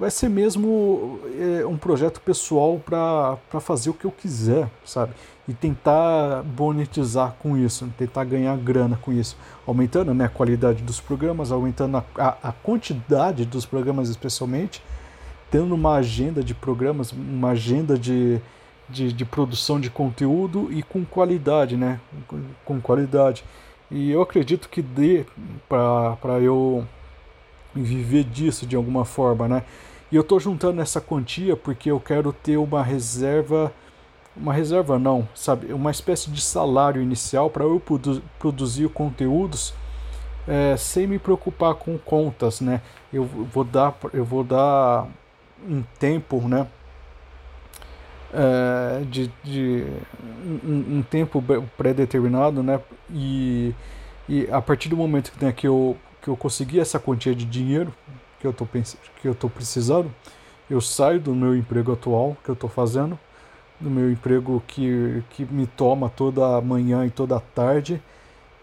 Vai 0.00 0.10
ser 0.10 0.30
mesmo 0.30 1.20
é, 1.38 1.66
um 1.66 1.76
projeto 1.76 2.18
pessoal 2.18 2.80
para 2.82 3.36
fazer 3.60 3.90
o 3.90 3.92
que 3.92 4.06
eu 4.06 4.10
quiser, 4.10 4.70
sabe? 4.86 5.12
E 5.46 5.52
tentar 5.52 6.42
monetizar 6.56 7.36
com 7.40 7.58
isso, 7.58 7.86
tentar 7.98 8.24
ganhar 8.24 8.56
grana 8.56 8.98
com 9.02 9.12
isso, 9.12 9.36
aumentando 9.66 10.14
né, 10.14 10.24
a 10.24 10.28
qualidade 10.30 10.82
dos 10.82 10.98
programas, 10.98 11.52
aumentando 11.52 11.98
a, 11.98 12.04
a, 12.16 12.48
a 12.48 12.52
quantidade 12.52 13.44
dos 13.44 13.66
programas, 13.66 14.08
especialmente, 14.08 14.82
tendo 15.50 15.74
uma 15.74 15.96
agenda 15.96 16.42
de 16.42 16.54
programas, 16.54 17.12
uma 17.12 17.50
agenda 17.50 17.98
de, 17.98 18.40
de, 18.88 19.12
de 19.12 19.24
produção 19.26 19.78
de 19.78 19.90
conteúdo 19.90 20.68
e 20.72 20.82
com 20.82 21.04
qualidade, 21.04 21.76
né? 21.76 22.00
Com, 22.26 22.40
com 22.64 22.80
qualidade. 22.80 23.44
E 23.90 24.10
eu 24.10 24.20
acredito 24.20 24.68
que 24.68 24.82
dê 24.82 25.24
para 25.68 26.40
eu 26.40 26.86
viver 27.74 28.24
disso 28.24 28.66
de 28.66 28.76
alguma 28.76 29.04
forma, 29.04 29.48
né? 29.48 29.62
E 30.10 30.16
eu 30.16 30.22
estou 30.22 30.40
juntando 30.40 30.80
essa 30.80 31.00
quantia 31.00 31.56
porque 31.56 31.90
eu 31.90 32.00
quero 32.00 32.32
ter 32.32 32.56
uma 32.56 32.82
reserva, 32.82 33.72
uma 34.36 34.52
reserva 34.52 34.98
não, 34.98 35.28
sabe, 35.34 35.72
uma 35.72 35.90
espécie 35.90 36.30
de 36.30 36.40
salário 36.40 37.02
inicial 37.02 37.50
para 37.50 37.64
eu 37.64 37.78
produ 37.78 38.22
produzir 38.38 38.88
conteúdos 38.88 39.74
é, 40.46 40.76
sem 40.76 41.06
me 41.06 41.18
preocupar 41.18 41.74
com 41.74 41.98
contas, 41.98 42.60
né? 42.60 42.80
Eu 43.12 43.24
vou 43.24 43.64
dar, 43.64 43.94
eu 44.14 44.24
vou 44.24 44.42
dar 44.42 45.06
um 45.68 45.82
tempo, 45.98 46.40
né? 46.48 46.66
É, 48.32 49.02
de, 49.04 49.30
de 49.42 49.84
um, 50.64 50.98
um 50.98 51.02
tempo 51.02 51.42
pré-determinado, 51.76 52.62
né? 52.62 52.80
E, 53.10 53.74
e 54.28 54.48
a 54.50 54.60
partir 54.60 54.88
do 54.88 54.96
momento 54.96 55.32
que, 55.32 55.44
né, 55.44 55.52
que, 55.52 55.66
eu, 55.66 55.96
que 56.22 56.28
eu 56.28 56.36
consegui 56.36 56.78
essa 56.80 56.98
quantia 56.98 57.34
de 57.34 57.44
dinheiro 57.44 57.92
que 58.40 58.46
eu 58.46 58.52
tô 58.52 58.66
que 58.66 59.26
eu 59.26 59.34
tô 59.34 59.48
precisando, 59.48 60.12
eu 60.70 60.80
saio 60.80 61.18
do 61.18 61.34
meu 61.34 61.56
emprego 61.56 61.92
atual 61.92 62.36
que 62.44 62.50
eu 62.50 62.52
estou 62.52 62.70
fazendo, 62.70 63.18
do 63.80 63.90
meu 63.90 64.10
emprego 64.10 64.62
que, 64.66 65.22
que 65.30 65.44
me 65.44 65.66
toma 65.66 66.08
toda 66.08 66.60
manhã 66.60 67.06
e 67.06 67.10
toda 67.10 67.40
tarde. 67.40 68.00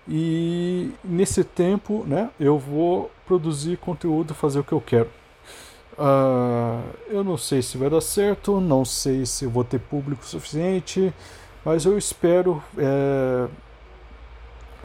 E 0.08 0.92
nesse 1.04 1.44
tempo, 1.44 2.06
né, 2.08 2.30
eu 2.40 2.60
vou 2.60 3.12
produzir 3.26 3.78
conteúdo, 3.78 4.34
fazer 4.34 4.60
o 4.60 4.64
que 4.64 4.72
eu 4.72 4.82
quero. 4.82 5.10
Uh, 5.98 6.84
eu 7.08 7.24
não 7.24 7.38
sei 7.38 7.62
se 7.62 7.78
vai 7.78 7.90
dar 7.90 8.02
certo, 8.02 8.60
não 8.60 8.84
sei 8.84 9.26
se 9.26 9.46
vou 9.46 9.64
ter 9.64 9.80
público 9.80 10.26
suficiente, 10.26 11.14
mas 11.64 11.86
eu 11.86 11.98
espero. 11.98 12.62
É, 12.78 13.48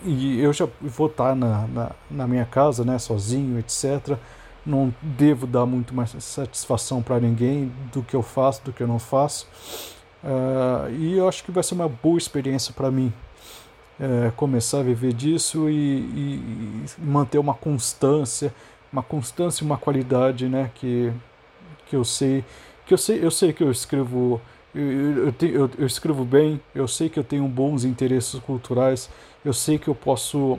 e 0.05 0.41
eu 0.41 0.53
já 0.53 0.67
vou 0.81 1.09
estar 1.09 1.35
na, 1.35 1.67
na, 1.67 1.91
na, 2.11 2.27
minha 2.27 2.45
casa, 2.45 2.85
né, 2.85 2.99
sozinho, 2.99 3.59
etc. 3.59 4.17
Não 4.65 4.95
devo 5.03 5.47
dar 5.47 5.67
muito 5.67 5.95
mais 5.95 6.11
satisfação 6.23 7.03
para 7.03 7.19
ninguém 7.21 7.73
do 7.93 8.03
que 8.03 8.15
eu 8.15 8.23
faço, 8.23 8.65
do 8.65 8.73
que 8.73 8.83
eu 8.83 8.87
não 8.87 8.99
faço. 8.99 9.47
Uh, 10.23 10.91
e 10.93 11.19
eu 11.19 11.29
acho 11.29 11.43
que 11.45 11.51
vai 11.51 11.63
ser 11.63 11.75
uma 11.75 11.89
boa 11.89 12.19
experiência 12.19 12.73
para 12.73 12.91
mim 12.91 13.13
é, 14.01 14.33
começar 14.35 14.79
a 14.79 14.83
viver 14.83 15.13
disso 15.13 15.69
e, 15.69 15.99
e 16.01 16.85
manter 16.99 17.39
uma 17.39 17.53
constância 17.53 18.53
uma 18.93 19.03
constância 19.03 19.65
uma 19.65 19.77
qualidade, 19.77 20.49
né, 20.49 20.71
que, 20.75 21.13
que 21.87 21.97
eu 21.97 22.05
sei, 22.05 22.45
que 22.87 22.95
eu 22.95 22.99
sei, 22.99 23.25
eu 23.25 23.31
sei 23.31 23.53
que 23.53 23.63
eu 23.63 23.71
escrevo 23.71 24.41
eu, 24.75 24.83
eu, 24.83 25.35
eu, 25.41 25.71
eu, 25.79 25.87
escrevo 25.87 26.25
bem, 26.25 26.61
eu 26.75 26.87
sei 26.87 27.09
que 27.09 27.19
eu 27.19 27.25
tenho 27.25 27.47
bons 27.49 27.85
interesses 27.85 28.39
culturais, 28.41 29.11
eu 29.45 29.53
sei 29.53 29.79
que 29.79 29.89
eu 29.89 29.95
posso 29.95 30.59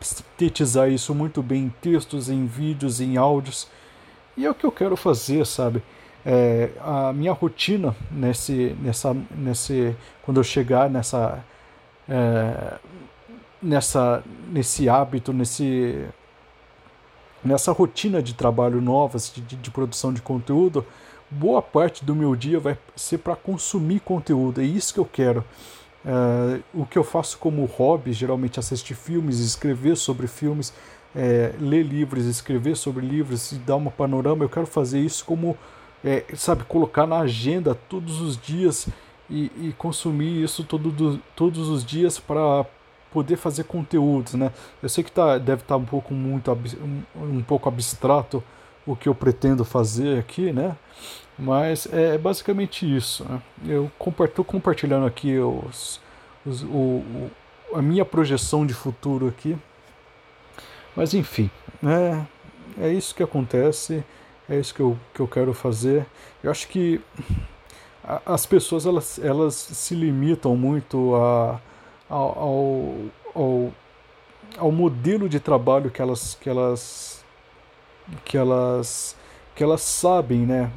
sintetizar 0.00 0.90
isso 0.90 1.14
muito 1.14 1.42
bem 1.42 1.64
em 1.64 1.68
textos, 1.80 2.28
em 2.28 2.44
vídeos, 2.46 3.00
em 3.00 3.16
áudios, 3.16 3.66
e 4.36 4.44
é 4.44 4.50
o 4.50 4.54
que 4.54 4.66
eu 4.66 4.72
quero 4.72 4.96
fazer, 4.96 5.46
sabe? 5.46 5.82
É, 6.26 6.70
a 6.80 7.12
minha 7.12 7.32
rotina 7.32 7.94
nesse, 8.10 8.76
nessa, 8.80 9.16
nesse, 9.36 9.94
quando 10.22 10.38
eu 10.38 10.44
chegar 10.44 10.90
nessa, 10.90 11.44
é, 12.08 12.78
nessa, 13.62 14.22
nesse 14.50 14.88
hábito, 14.88 15.32
nesse 15.32 16.06
nessa 17.44 17.72
rotina 17.72 18.22
de 18.22 18.34
trabalho 18.34 18.80
novas, 18.80 19.32
de, 19.34 19.56
de, 19.56 19.70
produção 19.70 20.12
de 20.12 20.22
conteúdo, 20.22 20.84
boa 21.30 21.60
parte 21.60 22.04
do 22.04 22.14
meu 22.14 22.34
dia 22.34 22.58
vai 22.58 22.78
ser 22.96 23.18
para 23.18 23.36
consumir 23.36 24.00
conteúdo. 24.00 24.60
É 24.60 24.64
isso 24.64 24.94
que 24.94 25.00
eu 25.00 25.04
quero. 25.04 25.44
É, 26.04 26.60
o 26.72 26.86
que 26.86 26.98
eu 26.98 27.04
faço 27.04 27.38
como 27.38 27.64
hobby, 27.64 28.12
geralmente 28.12 28.58
assistir 28.58 28.94
filmes, 28.94 29.40
escrever 29.40 29.96
sobre 29.96 30.26
filmes, 30.26 30.72
é, 31.14 31.52
ler 31.60 31.82
livros, 31.82 32.24
escrever 32.26 32.76
sobre 32.76 33.04
livros 33.06 33.52
e 33.52 33.56
dar 33.56 33.76
uma 33.76 33.90
panorama. 33.90 34.44
Eu 34.44 34.48
quero 34.48 34.66
fazer 34.66 35.00
isso 35.00 35.24
como, 35.24 35.56
é, 36.04 36.24
sabe, 36.34 36.64
colocar 36.64 37.06
na 37.06 37.20
agenda 37.20 37.74
todos 37.74 38.20
os 38.20 38.36
dias 38.36 38.88
e, 39.28 39.50
e 39.56 39.74
consumir 39.76 40.42
isso 40.42 40.64
todo 40.64 40.90
do, 40.90 41.18
todos 41.34 41.68
os 41.68 41.84
dias 41.84 42.18
para 42.18 42.66
poder 43.14 43.36
fazer 43.36 43.62
conteúdos, 43.62 44.34
né? 44.34 44.52
Eu 44.82 44.88
sei 44.88 45.04
que 45.04 45.12
tá, 45.12 45.38
deve 45.38 45.62
estar 45.62 45.76
tá 45.76 45.76
um 45.76 45.84
pouco 45.84 46.12
muito 46.12 46.50
um, 46.50 47.02
um 47.16 47.42
pouco 47.42 47.68
abstrato 47.68 48.42
o 48.84 48.96
que 48.96 49.08
eu 49.08 49.14
pretendo 49.14 49.64
fazer 49.64 50.18
aqui, 50.18 50.52
né? 50.52 50.76
Mas 51.38 51.86
é 51.92 52.18
basicamente 52.18 52.84
isso. 52.84 53.24
Né? 53.24 53.40
Eu 53.66 53.90
estou 54.24 54.44
compartilhando 54.44 55.06
aqui 55.06 55.38
os, 55.38 56.00
os, 56.44 56.62
o, 56.64 56.66
o, 56.66 57.30
a 57.72 57.80
minha 57.80 58.04
projeção 58.04 58.66
de 58.66 58.74
futuro 58.74 59.28
aqui. 59.28 59.56
Mas 60.96 61.14
enfim, 61.14 61.48
é, 61.82 62.86
é 62.86 62.92
isso 62.92 63.14
que 63.14 63.22
acontece, 63.22 64.04
é 64.48 64.58
isso 64.58 64.74
que 64.74 64.80
eu, 64.80 64.98
que 65.14 65.20
eu 65.20 65.28
quero 65.28 65.54
fazer. 65.54 66.04
Eu 66.42 66.50
acho 66.50 66.66
que 66.66 67.00
as 68.26 68.44
pessoas 68.44 68.86
elas, 68.86 69.18
elas 69.18 69.54
se 69.54 69.94
limitam 69.94 70.56
muito 70.56 71.14
a 71.14 71.60
ao, 72.16 72.94
ao, 73.34 73.72
ao 74.58 74.72
modelo 74.72 75.28
de 75.28 75.40
trabalho 75.40 75.90
que 75.90 76.00
elas, 76.00 76.36
que 76.40 76.48
elas 76.48 77.24
que 78.24 78.36
elas 78.36 79.16
que 79.54 79.62
elas 79.62 79.82
sabem, 79.82 80.40
né? 80.40 80.70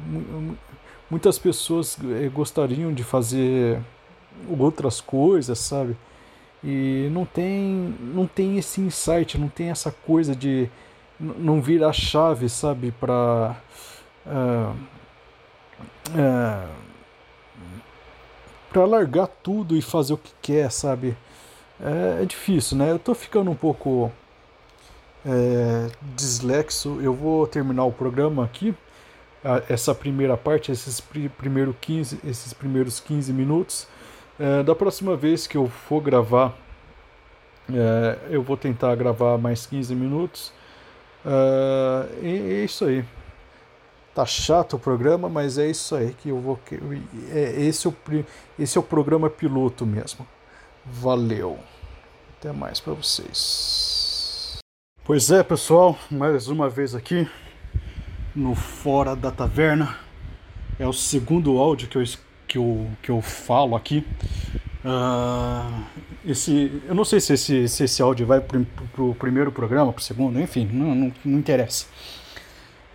Muitas 1.10 1.38
pessoas 1.38 1.98
eh, 2.04 2.28
gostariam 2.28 2.92
de 2.92 3.02
fazer 3.02 3.80
outras 4.58 5.00
coisas, 5.00 5.58
sabe? 5.58 5.96
E 6.62 7.08
não 7.12 7.24
tem 7.24 7.94
não 8.00 8.26
tem 8.26 8.58
esse 8.58 8.80
insight, 8.80 9.38
não 9.38 9.48
tem 9.48 9.70
essa 9.70 9.90
coisa 9.90 10.34
de 10.34 10.68
não 11.18 11.60
vir 11.60 11.82
a 11.82 11.92
chave, 11.92 12.48
sabe, 12.48 12.92
para 12.92 13.56
uh, 14.26 14.76
uh, 16.10 16.68
para 18.70 18.84
largar 18.84 19.26
tudo 19.26 19.76
e 19.76 19.82
fazer 19.82 20.12
o 20.12 20.18
que 20.18 20.32
quer, 20.40 20.70
sabe? 20.70 21.16
É, 21.80 22.22
é 22.22 22.26
difícil, 22.26 22.76
né? 22.76 22.90
Eu 22.90 22.98
tô 22.98 23.14
ficando 23.14 23.50
um 23.50 23.54
pouco 23.54 24.10
é, 25.24 25.88
dislexo. 26.16 27.00
Eu 27.00 27.14
vou 27.14 27.46
terminar 27.46 27.84
o 27.84 27.92
programa 27.92 28.44
aqui, 28.44 28.74
essa 29.68 29.94
primeira 29.94 30.36
parte, 30.36 30.72
esses, 30.72 31.00
primeiro 31.36 31.74
15, 31.80 32.20
esses 32.24 32.52
primeiros 32.52 33.00
15 33.00 33.32
minutos. 33.32 33.86
É, 34.38 34.62
da 34.62 34.74
próxima 34.74 35.16
vez 35.16 35.46
que 35.46 35.56
eu 35.56 35.68
for 35.68 36.00
gravar, 36.00 36.56
é, 37.72 38.18
eu 38.30 38.42
vou 38.42 38.56
tentar 38.56 38.94
gravar 38.94 39.38
mais 39.38 39.66
15 39.66 39.94
minutos. 39.94 40.52
É, 41.24 42.26
é 42.26 42.64
isso 42.64 42.84
aí. 42.84 43.04
Tá 44.14 44.26
chato 44.26 44.74
o 44.74 44.78
programa, 44.78 45.28
mas 45.28 45.58
é 45.58 45.68
isso 45.68 45.94
aí 45.94 46.12
que 46.12 46.30
eu 46.30 46.40
vou. 46.40 46.58
É, 47.32 47.60
esse, 47.62 47.86
é 47.86 47.90
o, 47.90 48.24
esse 48.58 48.76
é 48.76 48.80
o 48.80 48.84
programa 48.84 49.30
piloto 49.30 49.86
mesmo. 49.86 50.26
Valeu. 50.92 51.58
Até 52.38 52.52
mais 52.52 52.80
para 52.80 52.94
vocês. 52.94 54.58
Pois 55.04 55.30
é, 55.30 55.42
pessoal, 55.42 55.98
mais 56.10 56.48
uma 56.48 56.68
vez 56.68 56.94
aqui 56.94 57.28
no 58.34 58.54
Fora 58.54 59.16
da 59.16 59.30
Taverna. 59.30 59.96
É 60.78 60.86
o 60.86 60.92
segundo 60.92 61.58
áudio 61.58 61.88
que 61.88 61.98
eu, 61.98 62.04
que 62.46 62.58
eu, 62.58 62.90
que 63.02 63.10
eu 63.10 63.20
falo 63.20 63.74
aqui. 63.74 64.06
Uh, 64.84 65.84
esse, 66.24 66.82
eu 66.86 66.94
não 66.94 67.04
sei 67.04 67.20
se 67.20 67.32
esse, 67.32 67.68
se 67.68 67.84
esse 67.84 68.00
áudio 68.00 68.26
vai 68.26 68.40
pro, 68.40 68.64
pro 68.92 69.14
primeiro 69.14 69.50
programa, 69.50 69.92
pro 69.92 70.02
segundo, 70.02 70.40
enfim, 70.40 70.68
não, 70.72 70.94
não, 70.94 71.12
não 71.24 71.38
interessa. 71.38 71.86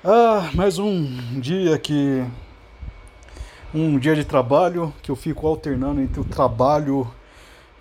Ah, 0.03 0.49
mais 0.53 0.79
um 0.79 1.39
dia 1.39 1.77
que. 1.77 2.23
Um 3.73 3.97
dia 3.97 4.15
de 4.15 4.23
trabalho 4.23 4.93
que 5.01 5.09
eu 5.09 5.15
fico 5.15 5.47
alternando 5.47 5.99
entre 5.99 6.19
o 6.19 6.23
trabalho 6.23 7.09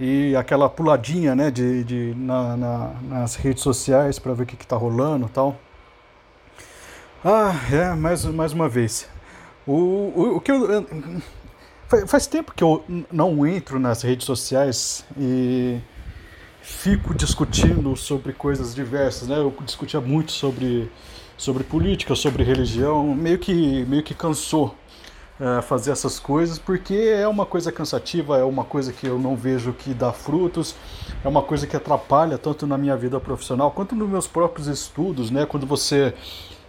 e 0.04 0.35
aquela 0.35 0.68
puladinha 0.68 1.32
né, 1.37 1.49
de, 1.49 1.85
de, 1.85 2.14
na, 2.16 2.56
na 2.56 2.90
nas 3.02 3.37
redes 3.37 3.62
sociais 3.62 4.18
para 4.18 4.35
ver 4.35 4.42
o 4.42 4.47
que, 4.47 4.56
está 4.56 4.75
rolando 4.75 5.30
tal. 5.32 5.56
Ah, 7.25 7.54
é, 7.73 7.94
mais, 7.94 8.25
mais 8.25 8.52
uma 8.52 8.68
vez. 8.68 9.09
O, 9.64 9.73
o, 9.73 10.37
o 10.38 10.40
que 10.40 10.50
eu. 10.50 10.85
Faz 12.09 12.26
tempo 12.26 12.52
que 12.52 12.64
eu 12.64 12.82
não 13.12 13.47
entro 13.47 13.78
nas 13.78 14.02
redes 14.02 14.26
sociais 14.26 15.04
e 15.16 15.78
fico 16.62 17.14
discutindo 17.14 17.94
sobre 17.94 18.32
coisas 18.32 18.75
diversas, 18.75 19.28
né? 19.28 19.37
Eu 19.37 19.54
discutia 19.64 20.00
muito 20.00 20.32
sobre 20.32 20.90
sobre 21.37 21.62
política, 21.64 22.14
sobre 22.14 22.42
religião, 22.42 23.14
meio 23.14 23.38
que, 23.38 23.85
meio 23.87 24.02
que 24.02 24.14
cansou 24.14 24.76
fazer 25.62 25.90
essas 25.90 26.20
coisas, 26.20 26.58
porque 26.58 26.94
é 26.94 27.26
uma 27.26 27.44
coisa 27.44 27.72
cansativa, 27.72 28.38
é 28.38 28.44
uma 28.44 28.62
coisa 28.64 28.92
que 28.92 29.06
eu 29.06 29.18
não 29.18 29.34
vejo 29.34 29.72
que 29.72 29.92
dá 29.92 30.12
frutos, 30.12 30.76
é 31.24 31.28
uma 31.28 31.42
coisa 31.42 31.66
que 31.66 31.76
atrapalha 31.76 32.38
tanto 32.38 32.64
na 32.66 32.78
minha 32.78 32.96
vida 32.96 33.18
profissional 33.18 33.70
quanto 33.72 33.96
nos 33.96 34.08
meus 34.08 34.26
próprios 34.28 34.68
estudos, 34.68 35.30
né? 35.32 35.44
Quando 35.44 35.66
você 35.66 36.14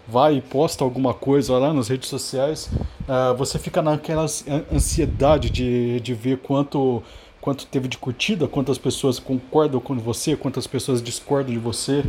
vai 0.07 0.37
e 0.37 0.41
posta 0.41 0.83
alguma 0.83 1.13
coisa 1.13 1.57
lá 1.57 1.73
nas 1.73 1.87
redes 1.87 2.09
sociais, 2.09 2.69
uh, 3.07 3.35
você 3.37 3.57
fica 3.57 3.81
naquela 3.81 4.25
ansiedade 4.71 5.49
de, 5.49 5.99
de 5.99 6.13
ver 6.13 6.37
quanto 6.39 7.03
quanto 7.39 7.65
teve 7.65 7.89
de 7.89 7.97
curtida, 7.97 8.47
quantas 8.47 8.77
pessoas 8.77 9.19
concordam 9.19 9.77
com 9.81 9.99
você, 9.99 10.33
quantas 10.33 10.65
pessoas 10.65 11.03
discordam 11.03 11.53
de 11.53 11.59
você. 11.59 12.01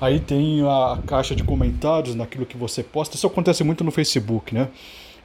Aí 0.00 0.20
tem 0.20 0.62
a 0.62 1.00
caixa 1.04 1.34
de 1.34 1.42
comentários 1.42 2.14
naquilo 2.14 2.46
que 2.46 2.56
você 2.56 2.84
posta. 2.84 3.16
Isso 3.16 3.26
acontece 3.26 3.64
muito 3.64 3.82
no 3.82 3.90
Facebook, 3.90 4.54
né? 4.54 4.68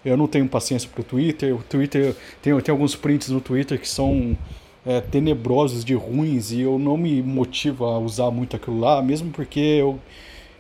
Eu 0.06 0.18
não 0.18 0.28
tenho 0.28 0.48
paciência 0.48 0.89
para 0.89 1.02
o 1.02 1.04
Twitter. 1.04 1.56
O 1.56 1.63
Twitter 1.63 2.16
tem, 2.42 2.60
tem 2.60 2.72
alguns 2.72 2.96
prints 2.96 3.30
no 3.30 3.39
Twitter 3.39 3.80
que 3.80 3.88
são 3.88 4.38
é, 4.86 5.02
tenebrosos 5.02 5.84
de 5.86 5.94
ruins 5.94 6.52
e 6.52 6.62
eu 6.62 6.78
não 6.78 6.98
me 6.98 7.22
motivo 7.22 7.86
a 7.86 7.98
usar 8.00 8.32
muito 8.32 8.56
aquilo 8.56 8.80
lá, 8.80 9.02
mesmo 9.02 9.32
porque 9.32 9.60
eu 9.60 10.00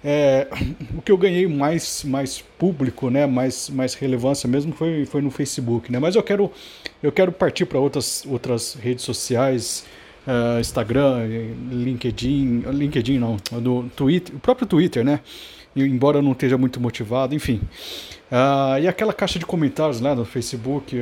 é, 0.03 0.47
o 0.95 1.01
que 1.01 1.11
eu 1.11 1.17
ganhei 1.17 1.47
mais, 1.47 2.03
mais 2.03 2.41
público, 2.57 3.09
né, 3.09 3.25
mais, 3.25 3.69
mais 3.69 3.93
relevância 3.93 4.47
mesmo 4.49 4.73
foi, 4.73 5.05
foi 5.05 5.21
no 5.21 5.31
Facebook, 5.31 5.91
né? 5.91 5.99
Mas 5.99 6.15
eu 6.15 6.23
quero, 6.23 6.51
eu 7.01 7.11
quero 7.11 7.31
partir 7.31 7.65
para 7.65 7.79
outras, 7.79 8.25
outras 8.27 8.73
redes 8.73 9.05
sociais, 9.05 9.85
uh, 10.27 10.59
Instagram, 10.59 11.25
LinkedIn, 11.71 12.63
LinkedIn 12.71 13.19
não, 13.19 13.37
do 13.61 13.83
Twitter, 13.95 14.35
o 14.35 14.39
próprio 14.39 14.67
Twitter, 14.67 15.05
né? 15.05 15.21
Embora 15.75 16.19
eu 16.19 16.21
não 16.21 16.33
esteja 16.33 16.57
muito 16.57 16.79
motivado, 16.79 17.33
enfim. 17.33 17.61
Uh, 18.31 18.79
e 18.81 18.87
aquela 18.87 19.13
caixa 19.13 19.37
de 19.37 19.45
comentários 19.45 19.99
lá 20.01 20.15
no 20.15 20.25
Facebook, 20.25 20.95
uh, 20.95 20.99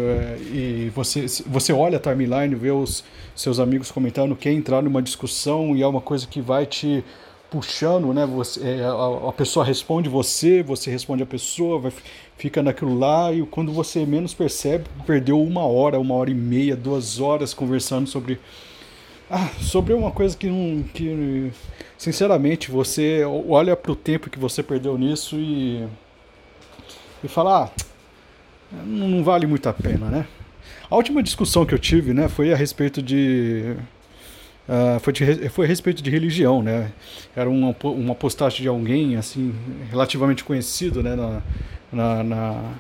e 0.54 0.92
você, 0.94 1.26
você 1.48 1.72
olha 1.72 1.98
a 1.98 2.00
timeline, 2.00 2.54
vê 2.56 2.72
os 2.72 3.04
seus 3.36 3.60
amigos 3.60 3.90
comentando, 3.90 4.36
quer 4.36 4.52
entrar 4.52 4.82
numa 4.82 5.02
discussão 5.02 5.76
e 5.76 5.82
é 5.82 5.88
uma 5.88 6.02
coisa 6.02 6.28
que 6.28 6.42
vai 6.42 6.66
te 6.66 7.04
puxando, 7.50 8.14
né? 8.14 8.26
Você, 8.26 8.62
é, 8.62 8.84
a, 8.84 9.30
a, 9.30 9.34
pessoa 9.34 9.64
responde 9.66 10.08
você, 10.08 10.64
você 10.64 10.90
responde 10.90 11.22
a 11.22 11.26
pessoa, 11.26 11.80
vai, 11.80 11.94
fica 12.38 12.64
naquilo 12.64 12.98
lá 12.98 13.32
e 13.32 13.44
quando 13.44 13.74
você 13.74 14.06
menos 14.06 14.34
percebe, 14.34 14.86
perdeu 15.06 15.42
uma 15.42 15.66
hora, 15.66 16.00
uma 16.00 16.16
hora 16.16 16.32
e 16.32 16.34
meia, 16.34 16.76
duas 16.76 17.20
horas 17.20 17.54
conversando 17.54 18.08
sobre 18.08 18.40
ah, 19.32 19.50
sobre 19.62 19.94
uma 19.94 20.12
coisa 20.12 20.36
que 20.36 20.48
não, 20.48 20.84
que 20.84 21.52
sinceramente 21.98 22.70
você 22.70 23.24
olha 23.26 23.76
para 23.76 23.92
o 23.92 23.96
tempo 23.96 24.30
que 24.30 24.38
você 24.38 24.62
perdeu 24.62 24.98
nisso 24.98 25.38
e 25.38 25.88
e 27.24 27.28
fala, 27.28 27.66
ah, 27.66 27.72
não, 28.86 29.08
não 29.08 29.24
vale 29.24 29.46
muito 29.46 29.70
a 29.70 29.74
pena, 29.74 30.08
né? 30.08 30.28
A 30.90 30.96
última 30.96 31.24
discussão 31.24 31.66
que 31.66 31.74
eu 31.74 31.80
tive, 31.80 32.14
né, 32.14 32.28
foi 32.28 32.52
a 32.52 32.56
respeito 32.56 33.02
de 33.02 33.78
Uh, 34.70 35.00
foi, 35.02 35.12
de, 35.12 35.50
foi 35.50 35.66
a 35.66 35.68
respeito 35.68 36.02
de 36.02 36.10
religião, 36.10 36.62
né? 36.62 36.94
Era 37.36 37.50
uma, 37.50 37.76
uma 37.84 38.16
postagem 38.16 38.62
de 38.62 38.68
alguém, 38.70 39.18
assim, 39.18 39.54
relativamente 39.90 40.44
conhecido, 40.44 41.04
né? 41.04 41.16
Na, 41.16 41.42
na, 41.92 42.24
na 42.24 42.74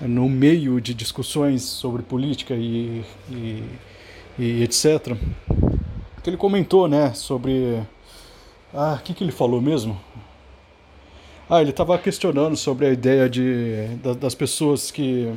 no 0.00 0.28
meio 0.28 0.80
de 0.80 0.94
discussões 0.94 1.62
sobre 1.62 2.02
política 2.02 2.54
e, 2.54 3.04
e, 3.30 3.62
e 4.38 4.62
etc. 4.62 5.16
Que 6.22 6.30
ele 6.30 6.36
comentou, 6.36 6.88
né? 6.88 7.12
Sobre... 7.14 7.82
Ah, 8.72 8.96
o 8.98 9.02
que, 9.02 9.14
que 9.14 9.24
ele 9.24 9.32
falou 9.32 9.60
mesmo? 9.60 10.00
Ah, 11.48 11.60
ele 11.60 11.70
estava 11.70 11.98
questionando 11.98 12.56
sobre 12.56 12.86
a 12.86 12.90
ideia 12.90 13.28
de, 13.28 13.86
das 14.18 14.34
pessoas 14.34 14.90
que... 14.90 15.32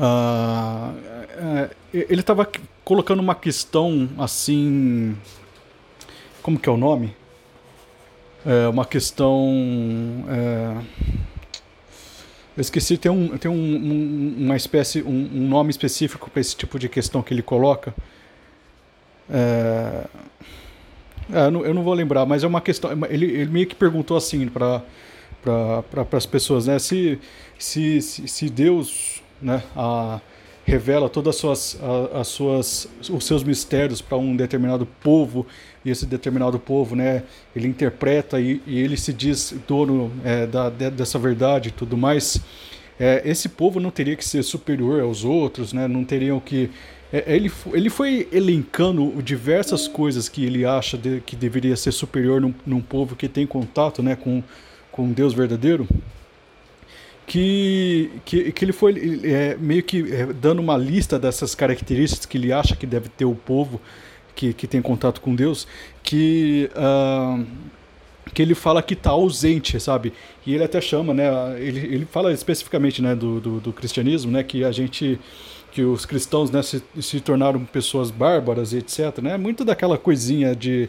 Uh, 0.00 1.68
ele 1.92 2.20
estava 2.20 2.48
colocando 2.84 3.20
uma 3.20 3.34
questão 3.34 4.08
assim. 4.18 5.16
Como 6.42 6.58
que 6.58 6.68
é 6.68 6.72
o 6.72 6.76
nome? 6.76 7.14
É 8.46 8.68
uma 8.68 8.86
questão. 8.86 10.24
É, 10.28 10.82
eu 12.58 12.60
esqueci, 12.60 12.98
tem, 12.98 13.08
um, 13.08 13.38
tem 13.38 13.48
um, 13.48 13.54
um 13.54 14.34
uma 14.46 14.56
espécie, 14.56 15.00
um, 15.00 15.30
um 15.32 15.46
nome 15.46 15.70
específico 15.70 16.28
para 16.28 16.40
esse 16.40 16.56
tipo 16.56 16.76
de 16.76 16.88
questão 16.88 17.22
que 17.22 17.32
ele 17.32 17.40
coloca. 17.40 17.94
É, 19.30 20.04
é, 21.32 21.46
eu, 21.46 21.50
não, 21.52 21.64
eu, 21.64 21.72
não, 21.72 21.84
vou 21.84 21.94
lembrar, 21.94 22.26
mas 22.26 22.42
é 22.42 22.48
uma 22.48 22.60
questão. 22.60 22.90
Ele, 23.08 23.26
ele 23.26 23.46
meio 23.46 23.64
que 23.64 23.76
perguntou 23.76 24.16
assim 24.16 24.48
para 24.48 24.82
pra, 25.40 26.04
as 26.18 26.26
pessoas, 26.26 26.66
né? 26.66 26.80
Se, 26.80 27.20
se, 27.56 28.02
se, 28.02 28.50
Deus, 28.50 29.22
né? 29.40 29.62
A, 29.76 30.20
revela 30.66 31.08
todas 31.08 31.36
as 31.36 31.40
suas, 31.40 31.78
as 32.12 32.26
suas, 32.26 32.88
os 33.08 33.24
seus 33.24 33.44
mistérios 33.44 34.02
para 34.02 34.18
um 34.18 34.34
determinado 34.34 34.84
povo 34.84 35.46
esse 35.90 36.06
determinado 36.06 36.58
povo, 36.58 36.94
né, 36.94 37.22
ele 37.54 37.68
interpreta 37.68 38.40
e, 38.40 38.60
e 38.66 38.78
ele 38.78 38.96
se 38.96 39.12
diz 39.12 39.54
dono 39.66 40.10
é, 40.24 40.46
da, 40.46 40.68
dessa 40.70 41.18
verdade 41.18 41.68
e 41.68 41.72
tudo 41.72 41.96
mais. 41.96 42.40
É, 42.98 43.22
esse 43.24 43.48
povo 43.48 43.78
não 43.78 43.90
teria 43.90 44.16
que 44.16 44.24
ser 44.24 44.42
superior 44.42 45.00
aos 45.00 45.24
outros, 45.24 45.72
né, 45.72 45.86
não 45.86 46.04
teriam 46.04 46.40
que 46.40 46.70
é, 47.12 47.24
ele, 47.34 47.50
ele 47.72 47.88
foi 47.88 48.28
elencando 48.32 49.22
diversas 49.22 49.88
coisas 49.88 50.28
que 50.28 50.44
ele 50.44 50.64
acha 50.64 50.98
de, 50.98 51.20
que 51.20 51.36
deveria 51.36 51.76
ser 51.76 51.92
superior 51.92 52.40
num, 52.40 52.54
num 52.66 52.80
povo 52.80 53.16
que 53.16 53.28
tem 53.28 53.46
contato 53.46 54.02
né, 54.02 54.16
com, 54.16 54.42
com 54.90 55.10
Deus 55.10 55.32
verdadeiro 55.32 55.88
que, 57.28 58.10
que, 58.24 58.50
que 58.52 58.64
ele 58.64 58.72
foi 58.72 59.20
é, 59.22 59.56
meio 59.60 59.82
que 59.82 60.12
é, 60.12 60.26
dando 60.26 60.60
uma 60.60 60.76
lista 60.78 61.18
dessas 61.18 61.54
características 61.54 62.24
que 62.24 62.38
ele 62.38 62.52
acha 62.52 62.74
que 62.74 62.86
deve 62.86 63.10
ter 63.10 63.26
o 63.26 63.34
povo 63.34 63.80
que, 64.38 64.52
que 64.52 64.68
tem 64.68 64.80
contato 64.80 65.20
com 65.20 65.34
Deus, 65.34 65.66
que, 66.00 66.70
uh, 66.76 67.44
que 68.32 68.40
ele 68.40 68.54
fala 68.54 68.80
que 68.80 68.94
está 68.94 69.10
ausente, 69.10 69.80
sabe? 69.80 70.12
E 70.46 70.54
ele 70.54 70.62
até 70.62 70.80
chama, 70.80 71.12
né? 71.12 71.28
Ele, 71.60 71.80
ele 71.80 72.04
fala 72.06 72.32
especificamente, 72.32 73.02
né, 73.02 73.16
do, 73.16 73.40
do, 73.40 73.58
do 73.58 73.72
cristianismo, 73.72 74.30
né? 74.30 74.44
Que 74.44 74.62
a 74.62 74.70
gente 74.70 75.18
que 75.72 75.82
os 75.82 76.06
cristãos 76.06 76.50
né, 76.50 76.62
se, 76.62 76.82
se 77.00 77.20
tornaram 77.20 77.62
pessoas 77.64 78.10
bárbaras 78.10 78.72
e 78.72 78.78
etc. 78.78 79.18
Né? 79.20 79.36
Muito 79.36 79.64
daquela 79.64 79.98
coisinha 79.98 80.56
de 80.56 80.88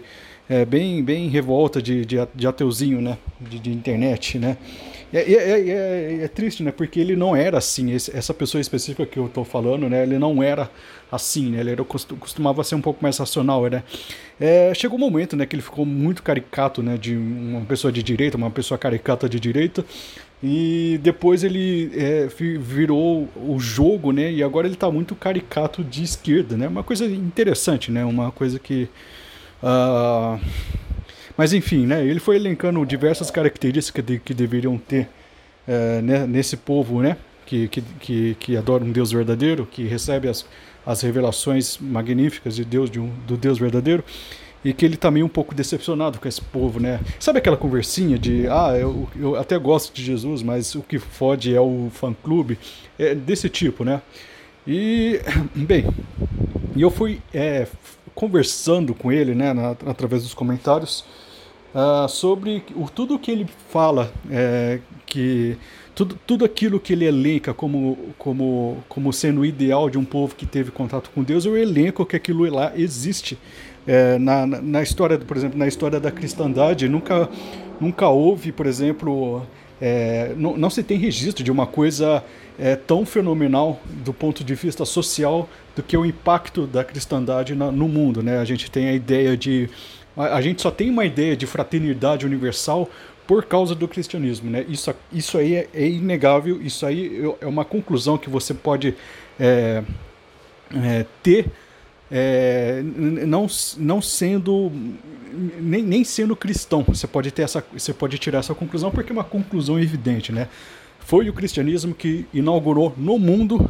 é, 0.49 0.65
bem, 0.65 1.03
bem 1.03 1.29
revolta 1.29 1.79
de, 1.79 2.03
de, 2.03 2.17
de 2.33 2.47
ateuzinho, 2.47 2.99
né? 2.99 3.19
De, 3.39 3.59
de 3.59 3.71
internet, 3.71 4.39
né? 4.39 4.57
É, 5.13 5.19
é, 5.19 5.69
é, 5.69 6.23
é, 6.23 6.27
triste, 6.27 6.63
né? 6.63 6.71
Porque 6.71 6.99
ele 6.99 7.15
não 7.15 7.35
era 7.35 7.59
assim. 7.59 7.91
Esse, 7.91 8.15
essa 8.15 8.33
pessoa 8.33 8.59
específica 8.59 9.05
que 9.05 9.17
eu 9.17 9.27
estou 9.27 9.45
falando, 9.45 9.87
né? 9.87 10.01
Ele 10.01 10.17
não 10.17 10.41
era 10.41 10.69
assim, 11.11 11.51
né? 11.51 11.59
Ele 11.59 11.71
era, 11.71 11.83
costumava 11.83 12.63
ser 12.63 12.73
um 12.73 12.81
pouco 12.81 12.99
mais 13.01 13.15
racional, 13.17 13.63
né? 13.67 13.83
É, 14.39 14.73
chegou 14.73 14.97
um 14.97 15.01
momento, 15.01 15.35
né? 15.35 15.45
Que 15.45 15.55
ele 15.55 15.61
ficou 15.61 15.85
muito 15.85 16.23
caricato, 16.23 16.81
né? 16.81 16.97
De 16.97 17.15
uma 17.15 17.61
pessoa 17.61 17.91
de 17.91 18.01
direita, 18.01 18.35
uma 18.35 18.49
pessoa 18.49 18.77
caricata 18.77 19.29
de 19.29 19.39
direita. 19.39 19.85
E 20.41 20.99
depois 21.03 21.43
ele 21.43 21.91
é, 21.95 22.27
virou 22.59 23.27
o 23.35 23.59
jogo, 23.59 24.11
né? 24.11 24.31
E 24.31 24.41
agora 24.41 24.65
ele 24.65 24.75
está 24.75 24.89
muito 24.89 25.13
caricato 25.13 25.83
de 25.83 26.03
esquerda, 26.03 26.57
né? 26.57 26.67
Uma 26.67 26.83
coisa 26.83 27.05
interessante, 27.05 27.91
né? 27.91 28.03
Uma 28.03 28.31
coisa 28.31 28.57
que 28.57 28.87
Uh, 29.61 30.39
mas 31.37 31.53
enfim, 31.53 31.85
né, 31.85 32.05
ele 32.05 32.19
foi 32.19 32.35
elencando 32.35 32.85
diversas 32.85 33.31
características 33.31 34.03
de, 34.03 34.19
que 34.19 34.33
deveriam 34.33 34.77
ter 34.77 35.07
uh, 35.67 36.01
né, 36.01 36.25
nesse 36.25 36.57
povo 36.57 37.01
né, 37.01 37.17
que, 37.45 37.67
que, 37.67 37.81
que, 37.81 38.35
que, 38.39 38.57
adora 38.57 38.83
um 38.83 38.91
Deus 38.91 39.11
verdadeiro, 39.11 39.65
que 39.65 39.85
recebe 39.85 40.27
as, 40.27 40.45
as 40.85 41.01
revelações 41.01 41.77
magníficas 41.77 42.55
de 42.55 42.63
Deus, 42.63 42.89
de 42.89 42.99
um, 42.99 43.09
do 43.27 43.35
Deus 43.35 43.57
verdadeiro, 43.57 44.03
e 44.63 44.73
que 44.73 44.85
ele 44.85 44.95
está 44.95 45.09
meio 45.09 45.25
um 45.25 45.29
pouco 45.29 45.55
decepcionado 45.55 46.19
com 46.19 46.27
esse 46.27 46.41
povo. 46.41 46.79
Né? 46.79 46.99
Sabe 47.19 47.39
aquela 47.39 47.57
conversinha 47.57 48.19
de, 48.19 48.47
ah, 48.47 48.75
eu, 48.77 49.07
eu 49.15 49.35
até 49.35 49.57
gosto 49.57 49.93
de 49.93 50.03
Jesus, 50.03 50.43
mas 50.43 50.75
o 50.75 50.81
que 50.81 50.99
fode 50.99 51.55
é 51.55 51.61
o 51.61 51.89
fã-clube? 51.93 52.59
É 52.97 53.15
desse 53.15 53.49
tipo, 53.49 53.83
né? 53.83 54.01
E, 54.67 55.19
bem, 55.55 55.85
eu 56.77 56.91
fui 56.91 57.19
é, 57.33 57.65
conversando 58.19 58.93
com 58.93 59.13
ele, 59.13 59.33
né, 59.33 59.53
na, 59.53 59.69
através 59.71 60.23
dos 60.23 60.33
comentários, 60.33 61.05
uh, 61.73 62.05
sobre 62.09 62.61
o, 62.75 62.89
tudo 62.89 63.17
que 63.17 63.31
ele 63.31 63.47
fala, 63.69 64.11
é, 64.29 64.79
que 65.05 65.55
tudo, 65.95 66.19
tudo 66.27 66.43
aquilo 66.43 66.81
que 66.81 66.91
ele 66.91 67.05
elenca 67.05 67.53
como, 67.53 67.97
como, 68.17 68.83
como 68.89 69.13
sendo 69.13 69.39
o 69.39 69.45
ideal 69.45 69.89
de 69.89 69.97
um 69.97 70.03
povo 70.03 70.35
que 70.35 70.45
teve 70.45 70.69
contato 70.69 71.09
com 71.15 71.23
Deus, 71.23 71.45
eu 71.45 71.55
elenco 71.55 72.05
que 72.05 72.17
aquilo 72.17 72.43
lá 72.53 72.73
existe. 72.75 73.37
É, 73.87 74.19
na, 74.19 74.45
na 74.45 74.83
história, 74.83 75.17
por 75.17 75.37
exemplo, 75.37 75.57
na 75.57 75.65
história 75.65 75.97
da 75.97 76.11
cristandade, 76.11 76.89
nunca, 76.89 77.29
nunca 77.79 78.09
houve, 78.09 78.51
por 78.51 78.65
exemplo, 78.65 79.47
é, 79.79 80.33
não, 80.35 80.57
não, 80.57 80.69
se 80.69 80.83
tem 80.83 80.97
registro 80.97 81.41
de 81.41 81.51
uma 81.51 81.65
coisa 81.65 82.21
é, 82.59 82.75
tão 82.75 83.05
fenomenal 83.05 83.81
do 83.85 84.13
ponto 84.13 84.43
de 84.43 84.53
vista 84.53 84.83
social 84.83 85.49
do 85.75 85.81
que 85.81 85.95
o 85.95 86.05
impacto 86.05 86.67
da 86.67 86.83
cristandade 86.83 87.55
na, 87.55 87.71
no 87.71 87.87
mundo. 87.87 88.21
Né? 88.21 88.37
A 88.37 88.45
gente 88.45 88.69
tem 88.69 88.89
a 88.89 88.93
ideia 88.93 89.37
de. 89.37 89.69
A, 90.15 90.35
a, 90.35 90.41
gente 90.41 90.61
só 90.61 90.69
tem 90.69 90.89
uma 90.89 91.05
ideia 91.05 91.37
de 91.37 91.47
fraternidade 91.47 92.25
universal 92.25 92.89
por 93.25 93.45
causa 93.45 93.73
do 93.73 93.87
cristianismo. 93.87 94.51
Né? 94.51 94.65
Isso, 94.67 94.93
isso 95.11 95.37
aí 95.37 95.55
é, 95.55 95.69
é 95.73 95.87
inegável, 95.87 96.61
isso 96.61 96.85
aí 96.85 97.23
é 97.39 97.47
uma 97.47 97.63
conclusão 97.63 98.17
que 98.17 98.29
você 98.29 98.53
pode 98.53 98.93
é, 99.39 99.81
é, 100.75 101.05
ter. 101.23 101.49
É, 102.11 102.81
não, 102.83 103.45
não 103.77 104.01
sendo 104.01 104.71
nem, 105.59 105.83
nem 105.83 106.03
sendo 106.03 106.35
cristão 106.35 106.81
você 106.81 107.05
pode 107.05 107.29
ter 107.29 107.43
essa 107.43 107.63
você 107.71 107.93
pode 107.93 108.17
tirar 108.17 108.39
essa 108.39 108.55
conclusão 108.55 108.89
porque 108.89 109.11
é 109.11 109.13
uma 109.13 109.23
conclusão 109.23 109.79
evidente 109.79 110.31
né 110.31 110.47
foi 110.99 111.29
o 111.29 111.33
cristianismo 111.33 111.93
que 111.93 112.25
inaugurou 112.33 112.93
no 112.97 113.17
mundo 113.17 113.69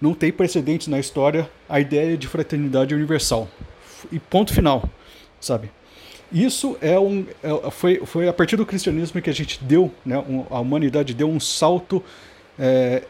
não 0.00 0.14
tem 0.14 0.30
precedentes 0.30 0.88
na 0.88 0.98
história 0.98 1.50
a 1.68 1.80
ideia 1.80 2.16
de 2.16 2.28
fraternidade 2.28 2.94
universal. 2.94 3.48
E 4.12 4.18
ponto 4.18 4.52
final, 4.52 4.88
sabe? 5.40 5.70
Isso 6.32 6.76
é 6.80 6.98
um, 6.98 7.24
é, 7.42 7.70
foi, 7.70 8.02
foi 8.04 8.28
a 8.28 8.32
partir 8.32 8.56
do 8.56 8.66
cristianismo 8.66 9.20
que 9.22 9.30
a 9.30 9.32
gente 9.32 9.62
deu, 9.62 9.92
né, 10.04 10.18
um, 10.18 10.44
a 10.50 10.60
humanidade 10.60 11.14
deu 11.14 11.28
um 11.28 11.38
salto 11.38 12.02
é, 12.58 13.02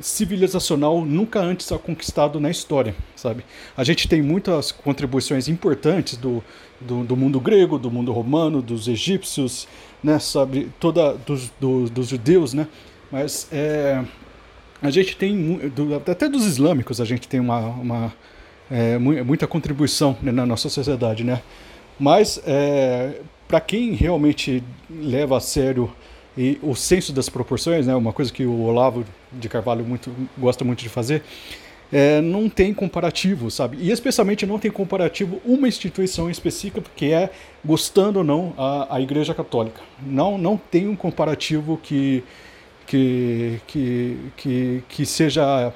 civilizacional 0.00 1.04
nunca 1.04 1.40
antes 1.40 1.68
conquistado 1.84 2.40
na 2.40 2.50
história, 2.50 2.94
sabe? 3.14 3.44
A 3.76 3.84
gente 3.84 4.08
tem 4.08 4.22
muitas 4.22 4.72
contribuições 4.72 5.46
importantes 5.46 6.16
do, 6.16 6.42
do, 6.80 7.04
do 7.04 7.16
mundo 7.16 7.38
grego, 7.38 7.78
do 7.78 7.90
mundo 7.90 8.12
romano, 8.12 8.62
dos 8.62 8.88
egípcios, 8.88 9.68
né, 10.02 10.18
sabe? 10.18 10.70
Toda 10.80 11.14
dos, 11.14 11.52
do, 11.60 11.88
dos 11.90 12.08
judeus, 12.08 12.54
né? 12.54 12.66
Mas 13.10 13.48
é, 13.52 14.02
a 14.82 14.90
gente 14.90 15.16
tem, 15.16 15.60
até 16.10 16.28
dos 16.28 16.44
islâmicos, 16.46 17.00
a 17.00 17.04
gente 17.04 17.28
tem 17.28 17.40
uma, 17.40 17.58
uma 17.58 18.12
é, 18.70 18.98
muita 18.98 19.46
contribuição 19.46 20.16
né, 20.22 20.32
na 20.32 20.44
nossa 20.44 20.68
sociedade, 20.68 21.24
né? 21.24 21.42
Mas 21.98 22.40
é, 22.46 23.20
para 23.46 23.60
quem 23.60 23.92
realmente 23.92 24.62
leva 24.90 25.36
a 25.36 25.40
sério 25.40 25.92
e 26.36 26.58
o 26.62 26.74
senso 26.74 27.12
das 27.12 27.28
proporções, 27.28 27.86
né, 27.86 27.94
uma 27.94 28.12
coisa 28.12 28.32
que 28.32 28.44
o 28.44 28.62
Olavo 28.62 29.04
de 29.32 29.48
Carvalho 29.48 29.84
muito, 29.84 30.10
gosta 30.36 30.64
muito 30.64 30.82
de 30.82 30.88
fazer, 30.88 31.22
é, 31.92 32.20
não 32.20 32.48
tem 32.48 32.74
comparativo, 32.74 33.50
sabe? 33.50 33.76
E 33.80 33.92
especialmente 33.92 34.44
não 34.44 34.58
tem 34.58 34.70
comparativo 34.70 35.40
uma 35.44 35.68
instituição 35.68 36.28
específica, 36.28 36.82
que 36.96 37.12
é, 37.12 37.30
gostando 37.64 38.18
ou 38.18 38.24
não, 38.24 38.52
a, 38.58 38.96
a 38.96 39.00
Igreja 39.00 39.32
Católica. 39.32 39.80
Não, 40.04 40.36
não 40.36 40.56
tem 40.56 40.88
um 40.88 40.96
comparativo 40.96 41.78
que 41.80 42.24
que, 42.86 43.60
que, 43.66 44.18
que, 44.36 44.84
que 44.88 45.06
seja 45.06 45.72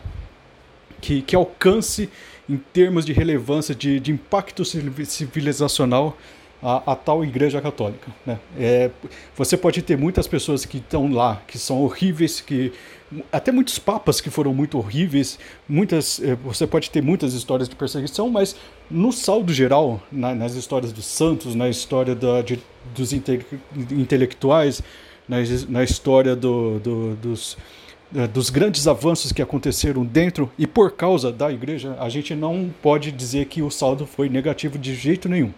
que, 1.01 1.23
que 1.23 1.37
alcance 1.37 2.09
em 2.49 2.57
termos 2.57 3.05
de 3.05 3.13
relevância, 3.13 3.75
de, 3.75 4.01
de 4.01 4.11
impacto 4.11 4.65
civilizacional 4.65 6.17
a, 6.63 6.93
a, 6.93 6.97
tal 6.97 7.25
Igreja 7.25 7.61
Católica. 7.61 8.11
Né? 8.27 8.39
É, 8.59 8.91
você 9.37 9.57
pode 9.57 9.83
ter 9.83 9.97
muitas 9.97 10.27
pessoas 10.27 10.65
que 10.65 10.79
estão 10.79 11.13
lá, 11.13 11.41
que 11.47 11.59
são 11.59 11.83
horríveis, 11.83 12.41
que 12.41 12.73
até 13.33 13.53
muitos 13.53 13.79
papas 13.79 14.21
que 14.21 14.29
foram 14.29 14.53
muito 14.53 14.77
horríveis, 14.77 15.39
muitas, 15.69 16.21
é, 16.21 16.35
você 16.35 16.67
pode 16.67 16.91
ter 16.91 17.03
muitas 17.03 17.33
histórias 17.33 17.69
de 17.69 17.77
perseguição, 17.77 18.29
mas 18.29 18.57
no 18.91 19.13
saldo 19.13 19.53
geral, 19.53 20.03
na, 20.11 20.35
nas 20.35 20.55
histórias 20.55 20.93
dos 20.93 21.07
santos, 21.07 21.55
na 21.55 21.69
história 21.69 22.15
da, 22.15 22.43
de, 22.43 22.59
dos 22.95 23.13
inte, 23.13 23.41
intelectuais, 23.91 24.83
na, 25.29 25.37
na 25.69 25.85
história 25.85 26.35
do, 26.35 26.79
do, 26.79 27.17
dos, 27.17 27.57
eh, 28.15 28.27
dos 28.27 28.51
grandes 28.51 28.87
avanços 28.87 29.33
que 29.33 29.43
aconteceram 29.43 30.05
dentro 30.05 30.51
e 30.59 30.67
por 30.67 30.93
causa 30.93 31.31
da 31.31 31.53
igreja, 31.53 31.97
a 32.01 32.09
gente 32.09 32.35
não 32.35 32.71
pode 32.83 33.13
dizer 33.13 33.47
que 33.47 33.61
o 33.61 33.71
saldo 33.71 34.07
foi 34.07 34.29
negativo 34.29 34.79
de 34.79 34.95
jeito 34.95 35.29
nenhum. 35.29 35.53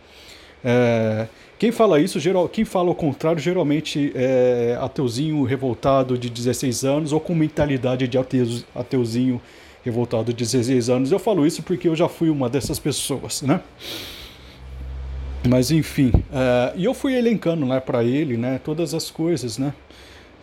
É, 0.64 1.26
quem 1.58 1.70
fala 1.70 2.00
isso, 2.00 2.18
geral, 2.18 2.48
quem 2.48 2.64
fala 2.64 2.90
o 2.90 2.94
contrário, 2.94 3.38
geralmente 3.38 4.12
é 4.14 4.78
ateuzinho 4.80 5.42
revoltado 5.44 6.18
de 6.18 6.28
16 6.28 6.84
anos 6.84 7.12
ou 7.12 7.20
com 7.20 7.34
mentalidade 7.34 8.08
de 8.08 8.18
ateus, 8.18 8.64
ateuzinho 8.74 9.40
revoltado 9.84 10.32
de 10.32 10.44
16 10.44 10.90
anos. 10.90 11.12
Eu 11.12 11.18
falo 11.18 11.46
isso 11.46 11.62
porque 11.62 11.88
eu 11.88 11.94
já 11.94 12.08
fui 12.08 12.30
uma 12.30 12.48
dessas 12.48 12.78
pessoas, 12.78 13.42
né? 13.42 13.60
Mas 15.48 15.70
enfim, 15.70 16.08
uh, 16.08 16.76
e 16.76 16.84
eu 16.84 16.92
fui 16.92 17.16
elencando 17.16 17.64
né, 17.64 17.80
para 17.80 18.04
ele 18.04 18.36
né, 18.36 18.60
todas 18.62 18.92
as 18.92 19.10
coisas 19.10 19.56
né, 19.56 19.72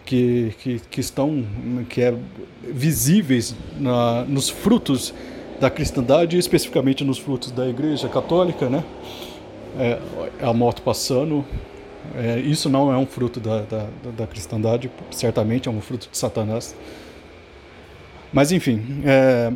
que, 0.04 0.54
que, 0.60 0.80
que 0.90 1.00
estão 1.00 1.46
que 1.88 2.02
é 2.02 2.16
visíveis 2.64 3.56
na, 3.78 4.24
nos 4.26 4.50
frutos 4.50 5.14
da 5.60 5.70
cristandade, 5.70 6.38
especificamente 6.38 7.04
nos 7.04 7.18
frutos 7.18 7.52
da 7.52 7.68
Igreja 7.68 8.08
Católica, 8.08 8.70
né? 8.70 8.84
É, 9.80 10.00
a 10.42 10.54
moto 10.54 10.82
passando, 10.82 11.46
é, 12.16 12.40
isso 12.40 12.70
não 12.70 12.92
é 12.92 12.98
um 12.98 13.06
fruto 13.06 13.40
da, 13.40 13.62
da, 13.62 13.88
da, 14.16 14.28
cristandade, 14.28 14.90
certamente 15.12 15.68
é 15.68 15.72
um 15.72 15.82
fruto 15.82 16.08
de 16.12 16.18
Satanás. 16.18 16.76
Mas 18.32 18.52
enfim, 18.52 19.02
é, 19.06 19.52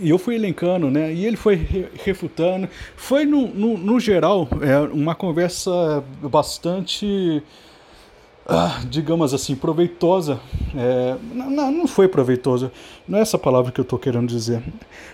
e 0.00 0.10
eu 0.10 0.18
fui 0.18 0.34
elencando, 0.34 0.90
né? 0.90 1.12
E 1.12 1.26
ele 1.26 1.36
foi 1.36 1.56
refutando. 2.04 2.68
Foi, 2.96 3.24
no, 3.24 3.48
no, 3.48 3.78
no 3.78 4.00
geral, 4.00 4.48
é, 4.62 4.78
uma 4.92 5.14
conversa 5.14 6.02
bastante, 6.22 7.42
ah, 8.46 8.80
digamos 8.88 9.34
assim, 9.34 9.54
proveitosa. 9.54 10.40
É, 10.76 11.16
não, 11.32 11.70
não 11.70 11.86
foi 11.86 12.08
proveitosa, 12.08 12.72
não 13.06 13.18
é 13.18 13.22
essa 13.22 13.38
palavra 13.38 13.72
que 13.72 13.80
eu 13.80 13.82
estou 13.82 13.98
querendo 13.98 14.28
dizer. 14.28 14.62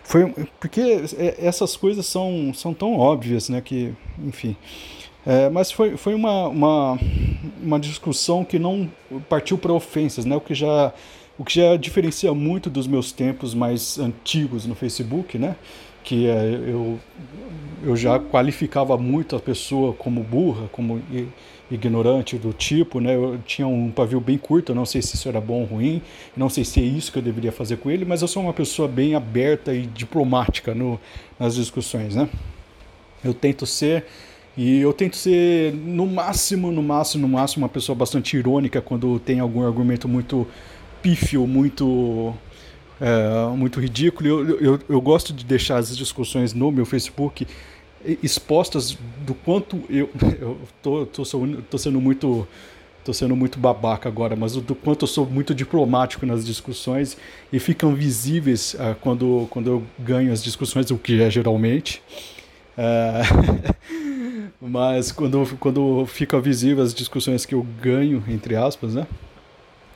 Foi 0.02 0.32
porque 0.60 1.04
é, 1.16 1.36
essas 1.38 1.76
coisas 1.76 2.06
são, 2.06 2.52
são 2.54 2.74
tão 2.74 2.96
óbvias, 2.98 3.48
né? 3.48 3.60
Que, 3.60 3.92
enfim. 4.18 4.56
É, 5.26 5.48
mas 5.48 5.72
foi, 5.72 5.96
foi 5.96 6.14
uma, 6.14 6.48
uma, 6.48 6.98
uma 7.62 7.80
discussão 7.80 8.44
que 8.44 8.58
não 8.58 8.90
partiu 9.28 9.56
para 9.56 9.72
ofensas, 9.72 10.24
né? 10.24 10.36
O 10.36 10.40
que 10.40 10.54
já 10.54 10.92
o 11.38 11.44
que 11.44 11.60
já 11.60 11.76
diferencia 11.76 12.32
muito 12.32 12.70
dos 12.70 12.86
meus 12.86 13.12
tempos 13.12 13.54
mais 13.54 13.98
antigos 13.98 14.66
no 14.66 14.74
Facebook, 14.74 15.38
né? 15.38 15.56
que 16.04 16.28
é, 16.28 16.60
eu, 16.66 17.00
eu 17.82 17.96
já 17.96 18.20
qualificava 18.20 18.96
muito 18.98 19.34
a 19.34 19.40
pessoa 19.40 19.94
como 19.94 20.22
burra, 20.22 20.68
como 20.70 21.00
ignorante 21.70 22.36
do 22.36 22.52
tipo, 22.52 23.00
né? 23.00 23.16
Eu 23.16 23.40
tinha 23.44 23.66
um 23.66 23.90
pavio 23.90 24.20
bem 24.20 24.36
curto, 24.36 24.72
eu 24.72 24.76
não 24.76 24.84
sei 24.84 25.00
se 25.00 25.16
isso 25.16 25.28
era 25.28 25.40
bom 25.40 25.60
ou 25.62 25.64
ruim, 25.64 26.02
não 26.36 26.50
sei 26.50 26.62
se 26.62 26.78
é 26.78 26.82
isso 26.82 27.10
que 27.10 27.18
eu 27.18 27.22
deveria 27.22 27.50
fazer 27.50 27.78
com 27.78 27.90
ele, 27.90 28.04
mas 28.04 28.20
eu 28.20 28.28
sou 28.28 28.42
uma 28.42 28.52
pessoa 28.52 28.86
bem 28.86 29.14
aberta 29.14 29.74
e 29.74 29.86
diplomática 29.86 30.74
no, 30.74 31.00
nas 31.40 31.54
discussões, 31.54 32.14
né? 32.14 32.28
Eu 33.24 33.32
tento 33.32 33.64
ser 33.64 34.04
e 34.56 34.80
eu 34.80 34.92
tento 34.92 35.16
ser 35.16 35.72
no 35.72 36.06
máximo, 36.06 36.70
no 36.70 36.82
máximo, 36.82 37.26
no 37.26 37.32
máximo 37.32 37.64
uma 37.64 37.68
pessoa 37.68 37.96
bastante 37.96 38.36
irônica 38.36 38.80
quando 38.80 39.18
tem 39.18 39.40
algum 39.40 39.66
argumento 39.66 40.06
muito 40.06 40.46
pífio, 41.04 41.46
muito 41.46 42.34
é, 42.98 43.54
muito 43.54 43.78
ridículo. 43.78 44.26
Eu, 44.26 44.58
eu, 44.58 44.80
eu 44.88 45.00
gosto 45.02 45.34
de 45.34 45.44
deixar 45.44 45.76
as 45.76 45.94
discussões 45.94 46.54
no 46.54 46.72
meu 46.72 46.86
Facebook 46.86 47.46
expostas 48.22 48.96
do 49.20 49.34
quanto 49.34 49.82
eu 49.90 50.08
eu 50.40 50.58
tô, 50.82 51.06
tô, 51.06 51.22
tô 51.70 51.78
sendo 51.78 52.00
muito 52.00 52.48
tô 53.04 53.12
sendo 53.12 53.36
muito 53.36 53.58
babaca 53.58 54.08
agora, 54.08 54.34
mas 54.34 54.56
do 54.56 54.74
quanto 54.74 55.02
eu 55.02 55.06
sou 55.06 55.26
muito 55.26 55.54
diplomático 55.54 56.24
nas 56.24 56.44
discussões 56.44 57.18
e 57.52 57.58
ficam 57.58 57.94
visíveis 57.94 58.72
uh, 58.74 58.96
quando, 58.98 59.46
quando 59.50 59.70
eu 59.70 59.82
ganho 59.98 60.32
as 60.32 60.42
discussões, 60.42 60.90
o 60.90 60.96
que 60.96 61.20
é 61.20 61.28
geralmente. 61.28 62.02
Uh, 62.78 63.74
mas 64.58 65.12
quando, 65.12 65.46
quando 65.60 66.06
fica 66.06 66.40
visível 66.40 66.82
as 66.82 66.94
discussões 66.94 67.44
que 67.44 67.54
eu 67.54 67.62
ganho, 67.82 68.24
entre 68.26 68.56
aspas, 68.56 68.94
né? 68.94 69.06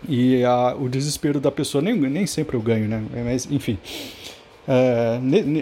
E 0.07 0.45
a, 0.45 0.75
o 0.75 0.89
desespero 0.89 1.41
da 1.41 1.51
pessoa, 1.51 1.83
nem, 1.83 1.95
nem 1.95 2.27
sempre 2.27 2.57
eu 2.57 2.63
ganho, 2.63 2.87
né? 2.87 3.03
Mas, 3.25 3.51
enfim. 3.51 3.79
Uh, 4.69 5.19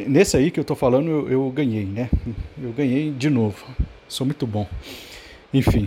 nesse 0.09 0.37
aí 0.37 0.51
que 0.51 0.59
eu 0.59 0.65
tô 0.65 0.75
falando, 0.75 1.09
eu, 1.09 1.31
eu, 1.31 1.51
ganhei, 1.51 1.85
né? 1.85 2.11
Eu 2.61 2.73
ganhei 2.73 3.13
de 3.13 3.31
novo. 3.31 3.65
Sou 4.09 4.27
muito 4.27 4.47
bom. 4.47 4.67
Enfim. 5.55 5.87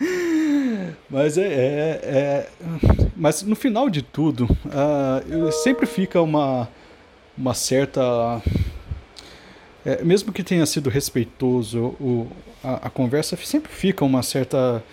mas 1.08 1.38
é, 1.38 1.46
é, 1.46 2.00
é, 2.04 2.48
Mas 3.16 3.42
no 3.42 3.56
final 3.56 3.88
de 3.88 4.02
tudo, 4.02 4.44
uh, 4.44 5.50
sempre 5.50 5.86
fica 5.86 6.20
uma, 6.20 6.68
uma 7.36 7.54
certa. 7.54 8.42
É, 9.84 10.04
mesmo 10.04 10.30
que 10.30 10.42
tenha 10.42 10.66
sido 10.66 10.90
respeitoso, 10.90 11.96
o, 11.98 12.30
a, 12.62 12.88
a 12.88 12.90
conversa 12.90 13.34
sempre 13.38 13.72
fica 13.72 14.04
uma 14.04 14.22
certa. 14.22 14.84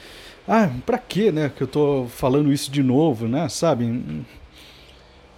Ah, 0.47 0.69
pra 0.85 0.97
que, 0.97 1.31
né? 1.31 1.51
Que 1.53 1.61
eu 1.63 1.67
tô 1.67 2.05
falando 2.07 2.53
isso 2.53 2.71
de 2.71 2.81
novo, 2.81 3.27
né? 3.27 3.49
Sabe? 3.49 3.85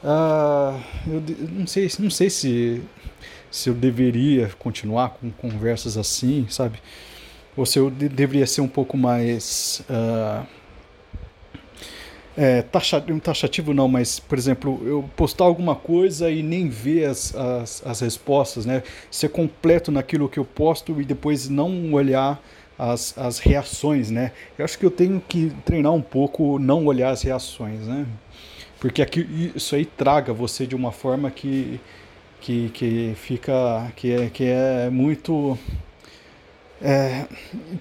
Uh, 0.03 0.79
eu 1.07 1.23
não 1.51 1.65
sei, 1.65 1.89
não 1.99 2.11
sei 2.11 2.29
se, 2.29 2.81
se 3.49 3.69
eu 3.69 3.73
deveria 3.73 4.49
continuar 4.59 5.09
com 5.09 5.31
conversas 5.31 5.97
assim, 5.97 6.45
sabe? 6.49 6.79
Ou 7.57 7.65
se 7.65 7.79
eu 7.79 7.89
de, 7.89 8.07
deveria 8.07 8.45
ser 8.45 8.61
um 8.61 8.67
pouco 8.67 8.95
mais. 8.95 9.83
Uh, 9.89 10.45
é, 12.37 12.61
taxativo, 12.61 13.19
taxativo 13.19 13.73
não, 13.73 13.87
mas, 13.87 14.19
por 14.19 14.37
exemplo, 14.37 14.79
eu 14.85 15.09
postar 15.17 15.43
alguma 15.43 15.75
coisa 15.75 16.31
e 16.31 16.41
nem 16.41 16.69
ver 16.69 17.05
as, 17.05 17.35
as, 17.35 17.85
as 17.85 17.99
respostas, 17.99 18.65
né? 18.65 18.83
Ser 19.11 19.29
completo 19.29 19.91
naquilo 19.91 20.29
que 20.29 20.39
eu 20.39 20.45
posto 20.45 21.01
e 21.01 21.03
depois 21.03 21.49
não 21.49 21.91
olhar 21.93 22.41
as, 22.79 23.15
as 23.17 23.39
reações, 23.39 24.09
né? 24.09 24.31
Eu 24.57 24.63
acho 24.63 24.79
que 24.79 24.85
eu 24.85 24.91
tenho 24.91 25.21
que 25.27 25.51
treinar 25.65 25.91
um 25.91 26.01
pouco 26.01 26.57
não 26.57 26.85
olhar 26.85 27.09
as 27.09 27.21
reações, 27.21 27.81
né? 27.81 28.07
porque 28.79 29.01
aqui, 29.01 29.51
isso 29.53 29.75
aí 29.75 29.85
traga 29.85 30.33
você 30.33 30.65
de 30.65 30.75
uma 30.75 30.91
forma 30.91 31.29
que, 31.29 31.79
que, 32.39 32.69
que 32.69 33.13
fica 33.15 33.91
que 33.95 34.11
é, 34.11 34.29
que 34.29 34.45
é 34.45 34.89
muito 34.89 35.57
é, 36.81 37.27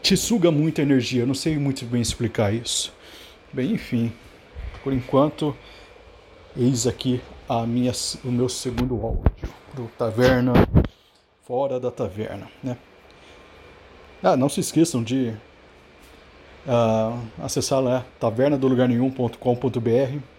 te 0.02 0.16
suga 0.16 0.50
muita 0.50 0.82
energia. 0.82 1.22
Eu 1.22 1.26
não 1.26 1.34
sei 1.34 1.56
muito 1.56 1.84
bem 1.84 2.02
explicar 2.02 2.52
isso. 2.52 2.92
Bem, 3.52 3.72
enfim, 3.72 4.12
por 4.82 4.92
enquanto, 4.92 5.56
eis 6.56 6.86
aqui 6.86 7.20
a 7.48 7.64
minha, 7.64 7.92
o 8.24 8.28
meu 8.28 8.48
segundo 8.48 8.94
áudio 9.00 9.48
do 9.74 9.84
Taverna 9.96 10.52
fora 11.48 11.80
da 11.80 11.90
taverna, 11.90 12.46
né? 12.62 12.76
Ah, 14.22 14.36
não 14.36 14.48
se 14.48 14.60
esqueçam 14.60 15.02
de 15.02 15.32
uh, 16.66 17.18
acessar 17.42 17.80
lá 17.80 18.04
tavernadolugarnenhum.com.br 18.18 20.38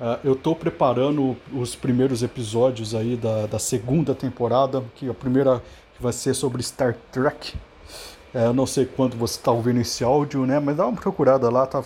Uh, 0.00 0.16
eu 0.24 0.32
estou 0.32 0.56
preparando 0.56 1.36
os 1.52 1.76
primeiros 1.76 2.22
episódios 2.22 2.94
aí 2.94 3.16
da, 3.16 3.44
da 3.44 3.58
segunda 3.58 4.14
temporada, 4.14 4.82
que 4.96 5.10
a 5.10 5.12
primeira 5.12 5.62
vai 6.00 6.10
ser 6.10 6.32
sobre 6.32 6.62
Star 6.62 6.96
Trek. 7.12 7.54
É, 8.32 8.46
eu 8.46 8.54
não 8.54 8.64
sei 8.64 8.86
quando 8.86 9.14
você 9.14 9.38
está 9.38 9.52
ouvindo 9.52 9.78
esse 9.78 10.02
áudio, 10.02 10.46
né? 10.46 10.58
Mas 10.58 10.78
dá 10.78 10.86
uma 10.86 10.98
procurada 10.98 11.50
lá, 11.50 11.66
tá? 11.66 11.84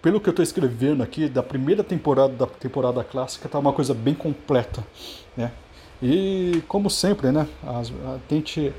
Pelo 0.00 0.20
que 0.20 0.28
eu 0.28 0.30
estou 0.30 0.42
escrevendo 0.42 1.02
aqui, 1.02 1.28
da 1.28 1.42
primeira 1.42 1.84
temporada 1.84 2.32
da 2.32 2.46
temporada 2.46 3.04
clássica, 3.04 3.46
tá 3.46 3.58
uma 3.58 3.74
coisa 3.74 3.92
bem 3.92 4.14
completa, 4.14 4.82
né? 5.36 5.52
E 6.02 6.62
como 6.66 6.88
sempre, 6.88 7.30
né? 7.30 7.46
As, 7.62 7.92
a, 8.06 8.18
tente, 8.26 8.72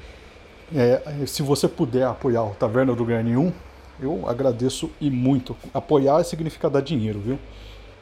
é, 0.74 1.26
se 1.26 1.42
você 1.42 1.68
puder 1.68 2.06
apoiar 2.08 2.44
o 2.44 2.56
Taverna 2.56 2.94
do 2.94 3.00
Lugar 3.00 3.24
Nenhum, 3.24 3.52
eu 4.00 4.28
agradeço 4.28 4.90
e 5.00 5.10
muito. 5.10 5.56
Apoiar 5.74 6.24
significa 6.24 6.70
dar 6.70 6.82
dinheiro, 6.82 7.20
viu? 7.20 7.40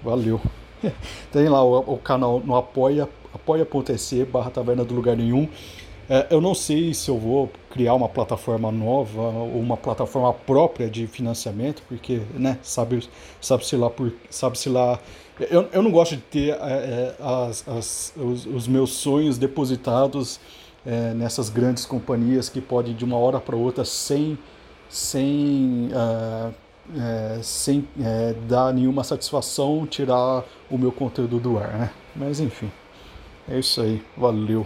Valeu. 0.02 0.41
Tem 1.32 1.47
lá 1.47 1.63
o, 1.63 1.93
o 1.93 1.97
canal 1.97 2.39
no 2.39 2.56
apoia, 2.56 3.08
apoia.se 3.34 4.26
barra 4.26 4.49
taverna 4.49 4.84
do 4.84 4.93
lugar 4.93 5.15
nenhum. 5.15 5.47
É, 6.10 6.28
eu 6.30 6.41
não 6.41 6.54
sei 6.54 6.93
se 6.93 7.10
eu 7.10 7.17
vou 7.17 7.49
criar 7.69 7.93
uma 7.93 8.10
plataforma 8.10 8.71
nova 8.71 9.21
ou 9.21 9.60
uma 9.60 9.78
plataforma 9.78 10.34
própria 10.34 10.89
de 10.89 11.08
financiamento, 11.08 11.82
porque, 11.88 12.21
né, 12.34 12.60
sabe, 12.62 13.08
sabe-se 13.39 13.78
lá 13.78 13.89
por. 13.89 14.12
Sabe-se 14.30 14.67
lá. 14.67 14.99
Eu, 15.49 15.67
eu 15.71 15.82
não 15.82 15.91
gosto 15.91 16.15
de 16.15 16.21
ter 16.21 16.49
é, 16.49 16.56
é 16.60 17.15
as, 17.19 17.67
as, 17.67 18.13
os, 18.17 18.45
os, 18.45 18.67
meus 18.67 18.91
sonhos 18.91 19.38
depositados 19.38 20.39
é, 20.85 21.13
nessas 21.13 21.49
grandes 21.49 21.85
companhias 21.85 22.49
que 22.49 22.61
podem 22.61 22.95
de 22.95 23.05
uma 23.05 23.17
hora 23.17 23.39
para 23.39 23.55
outra 23.55 23.85
sem, 23.85 24.37
sem 24.89 25.89
uh, 25.91 26.53
é, 26.97 27.39
sem 27.41 27.87
é, 27.99 28.33
dar 28.47 28.73
nenhuma 28.73 29.03
satisfação, 29.03 29.87
tirar 29.87 30.43
o 30.69 30.77
meu 30.77 30.91
conteúdo 30.91 31.39
do 31.39 31.57
ar, 31.57 31.73
né? 31.77 31.91
Mas 32.15 32.39
enfim, 32.39 32.69
é 33.47 33.57
isso 33.59 33.81
aí. 33.81 34.03
Valeu. 34.17 34.65